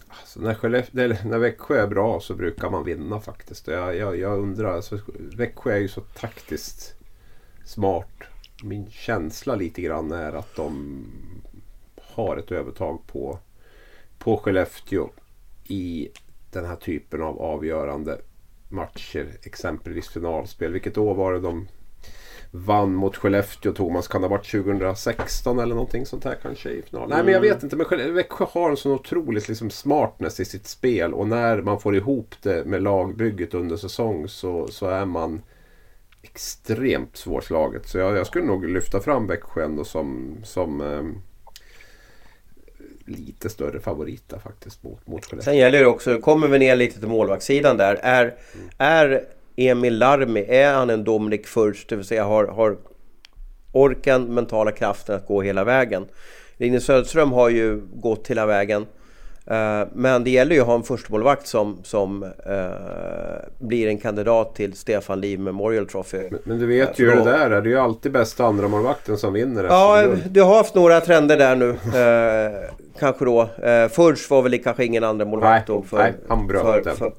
[0.09, 3.67] Alltså när, Skellefteå, när Växjö är bra så brukar man vinna faktiskt.
[3.67, 4.99] Jag, jag, jag undrar, alltså,
[5.37, 6.98] Växjö är ju så taktiskt
[7.69, 8.23] smart.
[8.63, 11.05] Min känsla lite grann är att de
[12.03, 13.39] har ett övertag på
[14.19, 15.11] på Skellefteå
[15.65, 16.09] i
[16.53, 18.19] den här typen av avgörande
[18.69, 19.29] matcher.
[19.43, 20.73] Exempelvis finalspel.
[20.73, 21.69] Vilket år var det de
[22.51, 24.09] vann mot Skellefteå Thomas?
[24.09, 27.09] Kan det ha varit 2016 eller någonting sånt här kanske i final?
[27.09, 27.77] Nej men jag vet inte.
[27.77, 31.15] Men Växjö har en sån otroligt liksom smartness i sitt spel.
[31.15, 35.43] Och när man får ihop det med lagbygget under säsong så, så är man
[36.39, 37.89] extremt svårslaget.
[37.89, 41.03] Så jag, jag skulle nog lyfta fram Växjö ändå som, som eh,
[43.07, 45.53] lite större favorita faktiskt mot, mot Skellefteå.
[45.53, 47.95] Sen gäller det också, kommer vi ner lite till målvaktssidan där.
[48.03, 48.35] Är,
[48.79, 49.25] är
[49.57, 51.89] Emil Larmi, är han en Dominic först?
[51.89, 52.77] Det vill säga har, har
[53.73, 56.07] orken, mentala kraften att gå hela vägen.
[56.57, 58.87] Linus Söderström har ju gått hela vägen.
[59.51, 64.55] Eh, Men det gäller ju att ha en förstemålvakt som, som eh, blir en kandidat
[64.55, 66.19] till Stefan Liv Memorial Trophy.
[66.31, 67.61] Men, men du vet ju hur då- det där är.
[67.63, 68.69] Det är ju alltid bästa andra
[69.17, 71.71] som vinner Ja, du har haft några trender där nu.
[71.71, 73.41] Eh, kanske då.
[73.43, 75.83] Eh, Furch var väl kanske ingen andra målvakt då.
[75.83, 77.13] För, nej, han bröt för, för, för,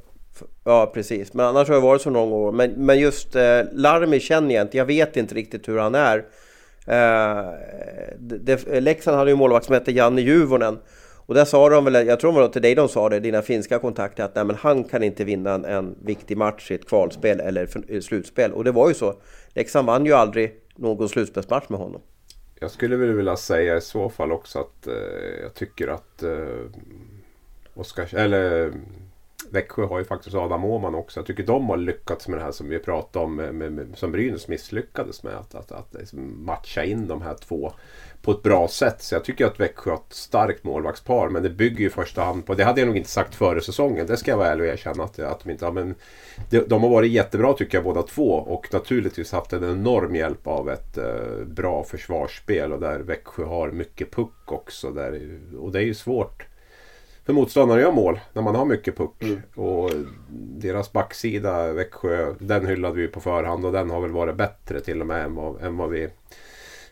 [0.63, 1.33] Ja, precis.
[1.33, 2.51] Men annars har det varit så några år.
[2.51, 4.77] Men, men just eh, Larmi känner jag inte.
[4.77, 6.17] Jag vet inte riktigt hur han är.
[6.87, 7.53] Eh,
[8.19, 10.79] det, Leksand hade ju en målvakt som hette Janne Juvonen.
[11.29, 13.41] Och där sa de väl, jag tror det var till dig de sa det, dina
[13.41, 16.87] finska kontakter, att nej, men han kan inte vinna en, en viktig match i ett
[16.87, 18.53] kvalspel eller slutspel.
[18.53, 19.21] Och det var ju så.
[19.53, 22.01] Leksand vann ju aldrig någon slutspelsmatch med honom.
[22.59, 24.93] Jag skulle väl vilja säga i så fall också att eh,
[25.41, 26.65] jag tycker att eh,
[27.73, 28.73] Oskar, eller
[29.51, 31.19] Växjö har ju faktiskt Adam Åhman också.
[31.19, 33.97] Jag tycker de har lyckats med det här som vi pratade om med, med, med,
[33.97, 35.33] som Brynäs misslyckades med.
[35.33, 37.73] Att, att, att liksom matcha in de här två
[38.21, 39.01] på ett bra sätt.
[39.01, 41.29] Så jag tycker att Växjö har ett starkt målvaktspar.
[41.29, 43.61] Men det bygger ju i första hand på, det hade jag nog inte sagt före
[43.61, 44.07] säsongen.
[44.07, 45.71] Det ska jag vara ärlig och erkänna att, att de inte har.
[45.71, 45.95] Men
[46.49, 48.33] de, de har varit jättebra tycker jag båda två.
[48.33, 52.73] Och naturligtvis haft en enorm hjälp av ett eh, bra försvarsspel.
[52.73, 54.91] Och där Växjö har mycket puck också.
[54.91, 56.45] Där, och det är ju svårt
[57.29, 59.23] för motståndare att göra mål när man har mycket puck.
[59.55, 59.91] Och
[60.57, 65.01] deras backsida, Växjö, den hyllade vi på förhand och den har väl varit bättre till
[65.01, 66.09] och med än vad, än vad vi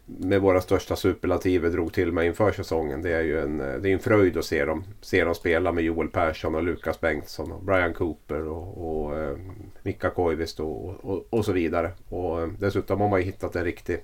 [0.08, 3.02] med våra största superlativer drog till med inför säsongen.
[3.02, 5.72] Det är ju en, eh, det är en fröjd att se dem, se dem spela
[5.72, 9.38] med Joel Persson och Lukas Bengtsson och Brian Cooper och, och eh,
[9.84, 11.92] Mika Koivisto och, och, och så vidare.
[12.10, 14.04] Och eh, dessutom har man ju hittat en riktig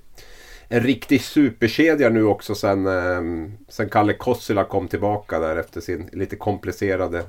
[0.67, 6.09] en riktig superkedja nu också sen, eh, sen Kalle Kossila kom tillbaka där efter sin
[6.11, 7.23] lite komplicerade,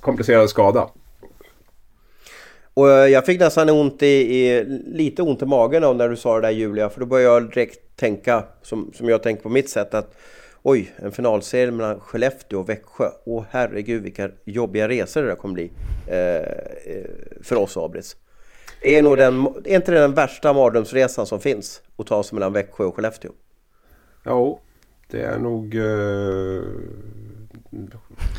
[0.00, 0.88] komplicerade skada.
[2.74, 6.16] Och eh, jag fick nästan ont i, i, lite ont i magen av när du
[6.16, 9.48] sa det där Julia, för då började jag direkt tänka, som, som jag tänker på
[9.48, 10.14] mitt sätt, att
[10.62, 13.08] oj, en finalserie mellan Skellefteå och Växjö.
[13.26, 15.70] Åh herregud vilka jobbiga resor det där kommer bli
[16.06, 17.10] eh, eh,
[17.42, 18.16] för oss Abris.
[18.80, 21.82] Är, nog den, är inte det den värsta mardrömsresan som finns?
[21.96, 23.32] Att ta sig mellan Växjö och Skellefteå?
[24.26, 24.60] Jo,
[25.10, 26.62] det är nog eh,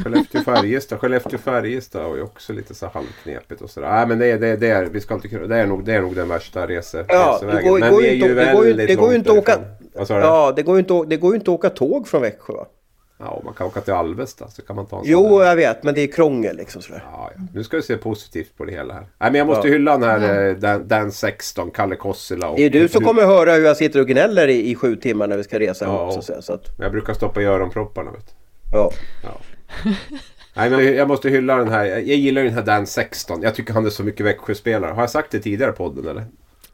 [0.03, 0.97] Skellefteå-Färjestad.
[0.99, 3.89] Skellefteå-Färjestad är ju också lite så halvknepigt och sådär.
[3.91, 5.93] Nej men det är, det, är- det är, vi ska inte, det är, nog, det
[5.93, 7.71] är nog den värsta rese, Ja, det resevägen.
[7.71, 9.59] går, men går ju är inte, ju det går väldigt det går inte åka...
[10.09, 12.53] Ja, det går ju inte, det går ju inte att åka tåg från Växjö.
[12.53, 12.65] va?
[13.19, 15.45] Ja, man kan åka till Alvesta så kan man ta en Jo, där.
[15.45, 17.03] jag vet, men det är krångel liksom sådär.
[17.11, 17.41] Ja, ja.
[17.53, 19.01] Nu ska vi se positivt på det hela här.
[19.01, 19.73] Nej, men jag måste Ja.
[19.73, 22.49] hylla den här eh, Dan, Dan 16, Kalle Kossila.
[22.49, 24.95] Och Det är du som kommer höra hur jag sitter och gnäller i, i sju
[24.95, 25.97] timmar när vi ska resa ihop.
[25.99, 26.11] Ja.
[26.11, 28.11] Så att säga, så att, Jag brukar stoppa i öronpropparna.
[28.11, 28.35] Vet
[28.71, 28.91] ja.
[29.23, 29.29] Ja.
[30.53, 31.85] Nej, men jag måste hylla den här.
[31.85, 33.41] Jag gillar ju den här Dan 16.
[33.41, 34.91] Jag tycker han är så mycket Växjö-spelare.
[34.91, 36.25] Har jag sagt det tidigare i podden eller?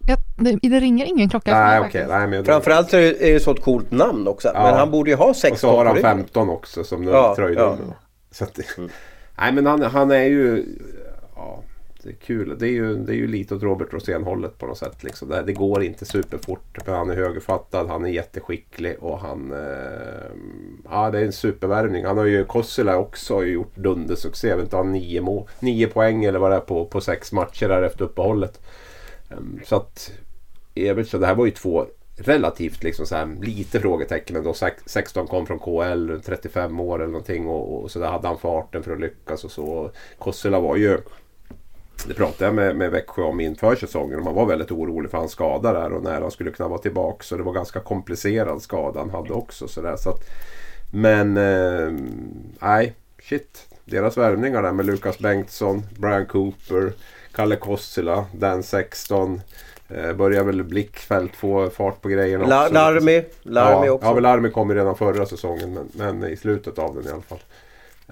[0.08, 1.54] Ja, det, det ringer ingen klocka.
[1.60, 2.02] Nej, okej.
[2.02, 2.30] faktiskt.
[2.30, 4.52] Nej, Framförallt är det, det så ett coolt namn också.
[4.54, 4.64] Ja.
[4.64, 6.18] Men han borde ju ha 16 Och så har han ryggen.
[6.18, 7.78] 15 också som Ja, tröjnummer.
[7.88, 7.96] ja.
[8.32, 8.60] Så att,
[9.38, 10.66] Nej men han, han är ju...
[11.36, 11.64] Ja,
[12.20, 12.56] kul.
[12.60, 15.04] Det är ju, det är ju lite åt Robert Rosén hållet på något sätt.
[15.04, 15.30] Liksom.
[15.30, 16.78] Det, det går inte superfort.
[16.86, 19.52] Men han är högerfattad, han är jätteskicklig och han...
[19.52, 20.32] Eh,
[20.90, 22.06] ja det är en supervärvning.
[22.06, 24.48] Han har ju Kossela också har ju gjort dundersuccé.
[24.48, 27.32] Jag vet inte, han nio, må, nio poäng eller vad det är på, på sex
[27.32, 28.62] matcher där efter uppehållet.
[29.30, 30.12] Ehm, så att...
[30.74, 31.86] I det här var ju två
[32.16, 34.54] relativt liksom så här, lite frågetecken ändå.
[34.86, 38.84] 16 kom från KL, 35 år eller någonting och, och så där hade han farten
[38.84, 39.92] för att lyckas och så.
[40.18, 40.98] Kossela var ju
[42.08, 45.32] det pratade jag med, med Växjö om inför säsongen man var väldigt orolig för hans
[45.32, 47.24] skada där och när han skulle kunna vara tillbaka.
[47.24, 49.68] Så det var ganska komplicerad skada han hade också.
[49.68, 50.20] Så där, så att,
[50.92, 51.92] men eh,
[52.60, 53.68] nej, shit.
[53.86, 56.94] Deras värvningar där med Lukas Bengtsson, Brian Cooper,
[57.32, 59.42] Kalle Kossila, Dan 16.
[59.90, 62.74] Eh, börjar väl Blickfält få fart på grejerna också.
[62.74, 64.08] Larmi, Larmi ja, också.
[64.08, 67.10] Ja, men Larmi kom ju redan förra säsongen men, men i slutet av den i
[67.10, 67.40] alla fall.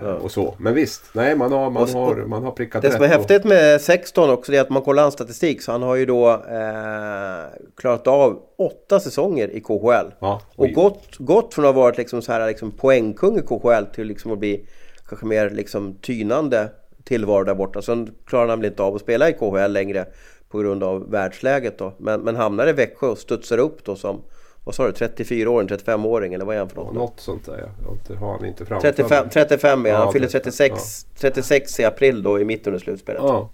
[0.01, 0.13] Ja.
[0.13, 0.55] Och så.
[0.57, 2.95] Men visst, nej man har, man Och- har, man har prickat Det rätt.
[2.95, 5.81] som är häftigt med 16 också det är att man kollar hans statistik så han
[5.83, 7.45] har ju då eh,
[7.77, 10.11] klarat av åtta säsonger i KHL.
[10.19, 13.85] Ja, Och gått, gått från att ha varit liksom så här, liksom poängkung i KHL
[13.95, 14.65] till liksom att bli
[15.09, 16.69] kanske mer liksom tynande
[17.03, 17.81] tillvaro där borta.
[17.81, 20.05] Sen klarar han väl inte av att spela i KHL längre
[20.49, 21.93] på grund av världsläget då.
[21.97, 24.21] Men, men hamnar i Växjö och studsar upp då som,
[24.69, 26.93] vad sa du, 34-åring, 35-åring eller vad är han för något?
[26.93, 27.93] Något sånt där ja.
[28.09, 29.29] Jag har han inte framför 35, mig.
[29.33, 32.79] 35 är han, Ja, han fyller 35, 36, 36 i april då i mitten av
[32.79, 33.21] slutspelet.
[33.23, 33.49] Ja.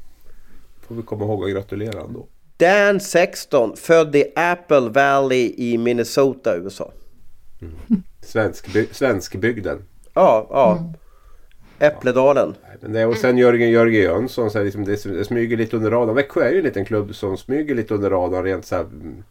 [0.87, 2.27] Får vi komma ihåg att gratulera honom då.
[2.65, 6.91] Dan Sexton, född i Apple Valley i Minnesota, USA.
[8.25, 9.85] Svenskby- Svenskbygden.
[10.13, 10.93] Ja, ja.
[11.79, 12.55] Äppledalen.
[12.67, 15.75] Nej, Men det, och sen Jörgen Jörgen Jönsson, så här, liksom, det, det smyger lite
[15.77, 16.15] under radarn.
[16.15, 19.23] Växjö är ju en liten klubb som smyger lite under radarn rent så här, mm,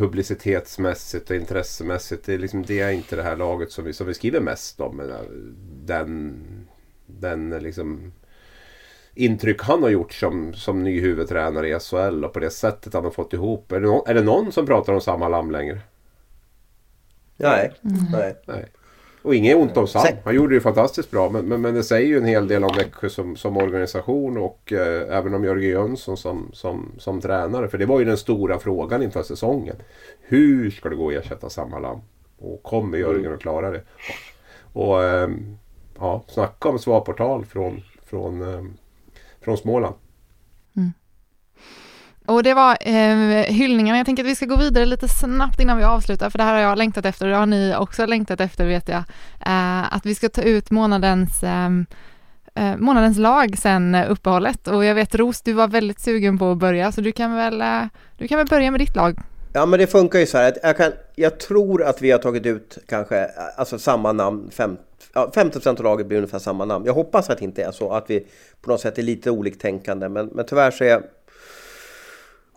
[0.00, 2.26] publicitetsmässigt och intressemässigt.
[2.26, 4.80] Det är, liksom, det är inte det här laget som vi, som vi skriver mest
[4.80, 4.96] om.
[4.96, 5.16] Men, äh,
[5.84, 6.36] den,
[7.06, 8.12] den äh, liksom,
[9.14, 13.04] intryck han har gjort som, som ny huvudtränare i SHL och på det sättet han
[13.04, 13.72] har fått ihop.
[13.72, 15.80] Är det, någon, är det någon som pratar om samma lamm längre?
[17.36, 17.72] Nej.
[18.12, 18.36] Nej.
[18.46, 18.66] Nej.
[19.22, 20.06] Och inget ont om Sam.
[20.24, 21.30] Han gjorde det fantastiskt bra.
[21.30, 24.72] Men, men, men det säger ju en hel del om Växjö som, som organisation och
[24.72, 27.68] eh, även om Jörgen Jönsson som, som, som tränare.
[27.68, 29.76] För det var ju den stora frågan inför säsongen.
[30.20, 32.00] Hur ska det gå att ersätta samma lam?
[32.38, 33.82] Och kommer Jörgen att klara det?
[34.72, 35.56] Och ehm,
[35.98, 38.76] ja, snacka om svarportal från, från, ehm,
[39.40, 39.94] från Småland.
[42.30, 43.98] Och det var eh, hyllningarna.
[43.98, 46.54] Jag tänker att vi ska gå vidare lite snabbt innan vi avslutar, för det här
[46.54, 49.02] har jag längtat efter och det har ni också längtat efter vet jag.
[49.46, 51.86] Eh, att vi ska ta ut månadens, ehm,
[52.54, 54.68] eh, månadens lag sen uppehållet.
[54.68, 57.60] Och jag vet Ros, du var väldigt sugen på att börja, så du kan väl,
[57.60, 57.82] eh,
[58.18, 59.18] du kan väl börja med ditt lag.
[59.52, 62.18] Ja men det funkar ju så här att jag, kan, jag tror att vi har
[62.18, 64.50] tagit ut kanske alltså samma namn.
[64.52, 64.76] Fem,
[65.14, 66.84] ja, 50% av laget blir ungefär samma namn.
[66.86, 68.26] Jag hoppas att det inte är så att vi
[68.62, 70.08] på något sätt är lite oliktänkande.
[70.08, 71.02] Men, men tyvärr så är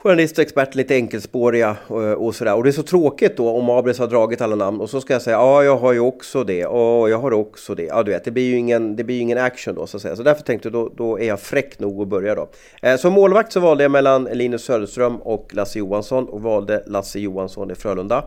[0.03, 2.55] journalister och experter lite enkelspåriga och, och sådär.
[2.55, 5.13] Och det är så tråkigt då om Abris har dragit alla namn och så ska
[5.13, 7.83] jag säga ja jag har ju också det och jag har också det.
[7.83, 10.15] Ja du vet det blir ju ingen, det blir ingen action då så att säga.
[10.15, 12.49] Så därför tänkte jag då, då är jag fräck nog att börja då.
[12.81, 17.19] Eh, som målvakt så valde jag mellan Linus Söderström och Lasse Johansson och valde Lasse
[17.19, 18.17] Johansson i Frölunda.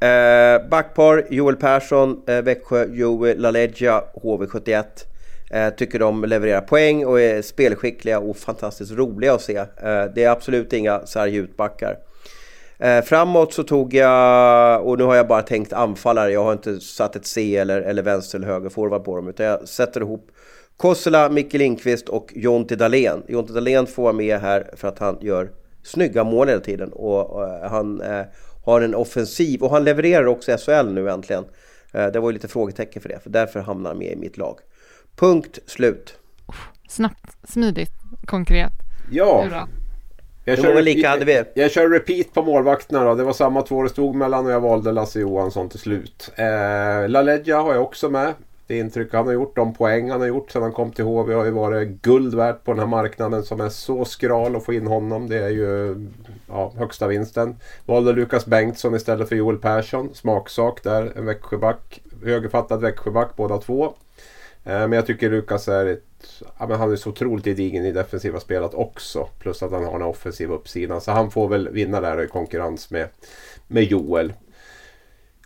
[0.00, 4.84] Eh, backpar Joel Persson, eh, Växjö, Joey LaLeggia, HV71.
[5.50, 9.56] Eh, tycker de levererar poäng och är spelskickliga och fantastiskt roliga att se.
[9.56, 11.98] Eh, det är absolut inga sargutbackar.
[12.78, 16.80] Eh, framåt så tog jag, och nu har jag bara tänkt anfallare, jag har inte
[16.80, 20.30] satt ett C eller, eller vänster eller höger forward på dem, utan jag sätter ihop
[20.76, 23.22] Kossela, Micke Lindqvist och Jonte Dahlén.
[23.28, 25.50] Jonte Dahlén får vara med här för att han gör
[25.82, 28.02] snygga mål hela tiden och, eh, han
[28.64, 31.44] har en offensiv och han levererar också i SHL nu äntligen.
[31.92, 34.58] Det var ju lite frågetecken för det, för därför hamnar han med i mitt lag.
[35.16, 36.18] Punkt slut.
[36.88, 37.92] Snabbt, smidigt,
[38.26, 38.72] konkret.
[39.10, 39.66] Ja,
[40.44, 41.42] jag många lika hade vi?
[41.54, 43.14] Jag kör repeat på målvakterna då.
[43.14, 46.30] Det var samma två det stod mellan och jag valde Lasse Johansson till slut.
[46.36, 48.32] Eh, LaLeggia har jag också med.
[48.66, 51.34] Det intryck han har gjort, de poäng han har gjort sedan han kom till HV
[51.34, 54.72] har ju varit guld värt på den här marknaden som är så skral att få
[54.72, 55.28] in honom.
[55.28, 55.96] Det är ju
[56.48, 57.56] ja, högsta vinsten.
[57.86, 60.14] Valde Lukas Bengtsson istället för Joel Persson.
[60.14, 62.02] Smaksak där, en Växjöback.
[62.24, 63.94] Högerfattad Växjöback båda två.
[64.64, 67.92] Eh, men jag tycker Lukas är ett, ja, men han är så otroligt gedigen i
[67.92, 69.28] defensiva spelet också.
[69.38, 71.00] Plus att han har den offensiva uppsidan.
[71.00, 73.08] Så han får väl vinna där i konkurrens med,
[73.66, 74.32] med Joel.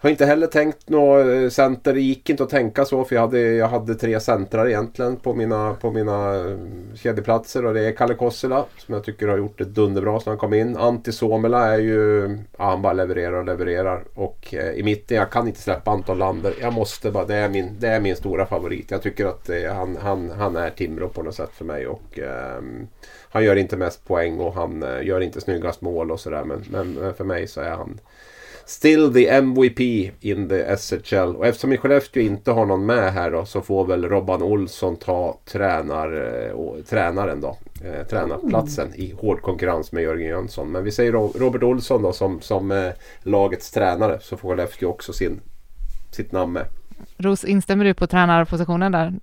[0.00, 1.94] Har inte heller tänkt något eh, center.
[1.94, 5.34] Det gick inte att tänka så för jag hade, jag hade tre centrar egentligen på
[5.34, 6.56] mina, på mina eh,
[6.94, 7.64] kedjeplatser.
[7.64, 10.54] Och det är Kalle Kossela som jag tycker har gjort det dunderbra sedan han kom
[10.54, 10.76] in.
[10.76, 12.28] Antti Suomela är ju...
[12.58, 14.04] Ja, han bara levererar och levererar.
[14.14, 16.54] Och eh, i mitten, jag kan inte släppa Anton Lander.
[16.60, 18.90] Jag måste bara, det är min, det är min stora favorit.
[18.90, 21.86] Jag tycker att eh, han, han, han är Timrå på något sätt för mig.
[21.86, 22.62] Och eh,
[23.30, 26.44] han gör inte mest poäng och han eh, gör inte snyggast mål och sådär.
[26.44, 28.00] Men, men eh, för mig så är han
[28.68, 29.80] Still the MVP
[30.20, 31.36] in the SHL.
[31.36, 35.38] Och eftersom Skellefteå inte har någon med här då så får väl Robban Olsson ta
[35.44, 36.12] tränar,
[36.46, 37.58] eh, och, tränaren då.
[37.84, 40.72] Eh, tränarplatsen i hård konkurrens med Jörgen Jönsson.
[40.72, 42.90] Men vi säger Robert Olsson då som, som eh,
[43.22, 45.40] lagets tränare så får Skellefteå också sin,
[46.10, 46.66] sitt namn med.
[47.16, 49.14] Ros, instämmer du på tränarpositionen där?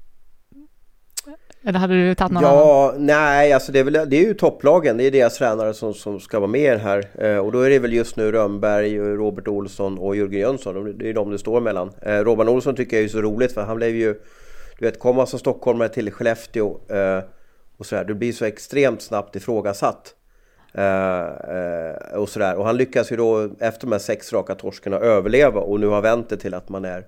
[1.65, 2.57] Eller hade du tagit någon annan?
[2.59, 4.97] Ja, nej, alltså det är, väl, det är ju topplagen.
[4.97, 7.05] Det är deras tränare som, som ska vara med här.
[7.25, 10.73] Eh, och då är det väl just nu Rönnberg, Robert Olsson och Jörgen Jönsson.
[10.75, 11.91] De- Det är de det står mellan.
[12.01, 14.13] Eh, Robban Olsson tycker jag är så roligt för han blev ju...
[14.79, 17.23] Du vet, komma som stockholmare till Skellefteå eh,
[17.77, 18.03] och sådär.
[18.03, 20.13] Du blir så extremt snabbt ifrågasatt.
[20.73, 22.55] Eh, eh, och sådär.
[22.55, 26.01] Och han lyckas ju då efter de här sex raka torskarna överleva och nu har
[26.01, 27.03] vänt det till att man är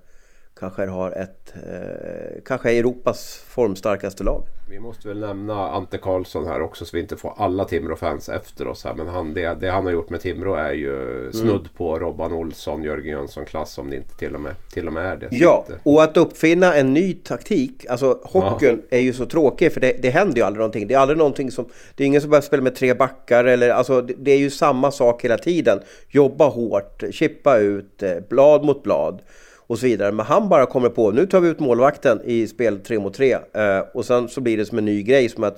[0.60, 4.44] kanske har ett, eh, kanske är Europas formstarkaste lag.
[4.70, 8.68] Vi måste väl nämna Ante Karlsson här också så vi inte får alla Timrå-fans efter
[8.68, 8.94] oss här.
[8.94, 11.68] Men han, det, det han har gjort med Timrå är ju snudd mm.
[11.78, 15.18] på Robban Olsson, Jörgen Jönsson-klass om det inte till och med, till och med är
[15.18, 15.28] det.
[15.32, 17.86] Ja, och att uppfinna en ny taktik.
[17.90, 18.98] Alltså hockeyn ja.
[18.98, 20.88] är ju så tråkig för det, det händer ju aldrig någonting.
[20.88, 21.66] Det är aldrig någonting som...
[21.96, 24.50] Det är ingen som börjar spela med tre backar eller alltså det, det är ju
[24.50, 25.80] samma sak hela tiden.
[26.10, 29.22] Jobba hårt, chippa ut, eh, blad mot blad
[29.68, 30.12] och så vidare.
[30.12, 33.34] Men han bara kommer på, nu tar vi ut målvakten i spel 3 mot 3
[33.34, 35.54] eh, och sen så blir det som en ny grej som jag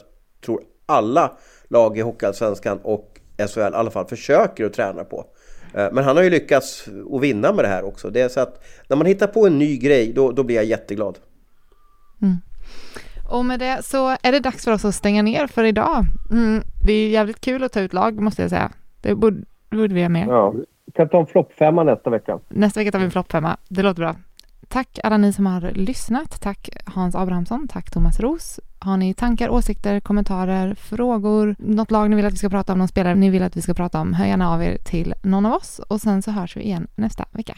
[0.46, 1.32] tror alla
[1.68, 5.26] lag i Hockeyallsvenskan och SHL i alla fall försöker att träna på.
[5.74, 8.10] Eh, men han har ju lyckats att vinna med det här också.
[8.10, 10.66] Det är så att när man hittar på en ny grej då, då blir jag
[10.66, 11.18] jätteglad.
[12.22, 12.36] Mm.
[13.32, 16.06] Och med det så är det dags för oss att stänga ner för idag.
[16.32, 18.72] Mm, det är jävligt kul att ta ut lag måste jag säga.
[19.02, 20.26] Det borde, borde vi göra mer.
[20.28, 20.54] Ja,
[20.96, 22.40] kan ta en floppfemma nästa vecka.
[22.50, 23.58] Nästa vecka tar vi en floppfemma.
[23.70, 24.16] Det låter bra.
[24.68, 26.42] Tack alla ni som har lyssnat.
[26.42, 27.68] Tack Hans Abrahamsson.
[27.68, 28.60] Tack Thomas Ros.
[28.80, 32.80] Har ni tankar, åsikter, kommentarer, frågor, något lag ni vill att vi ska prata om,
[32.80, 35.46] någon spelare ni vill att vi ska prata om, hör gärna av er till någon
[35.46, 37.58] av oss och sen så hörs vi igen nästa vecka.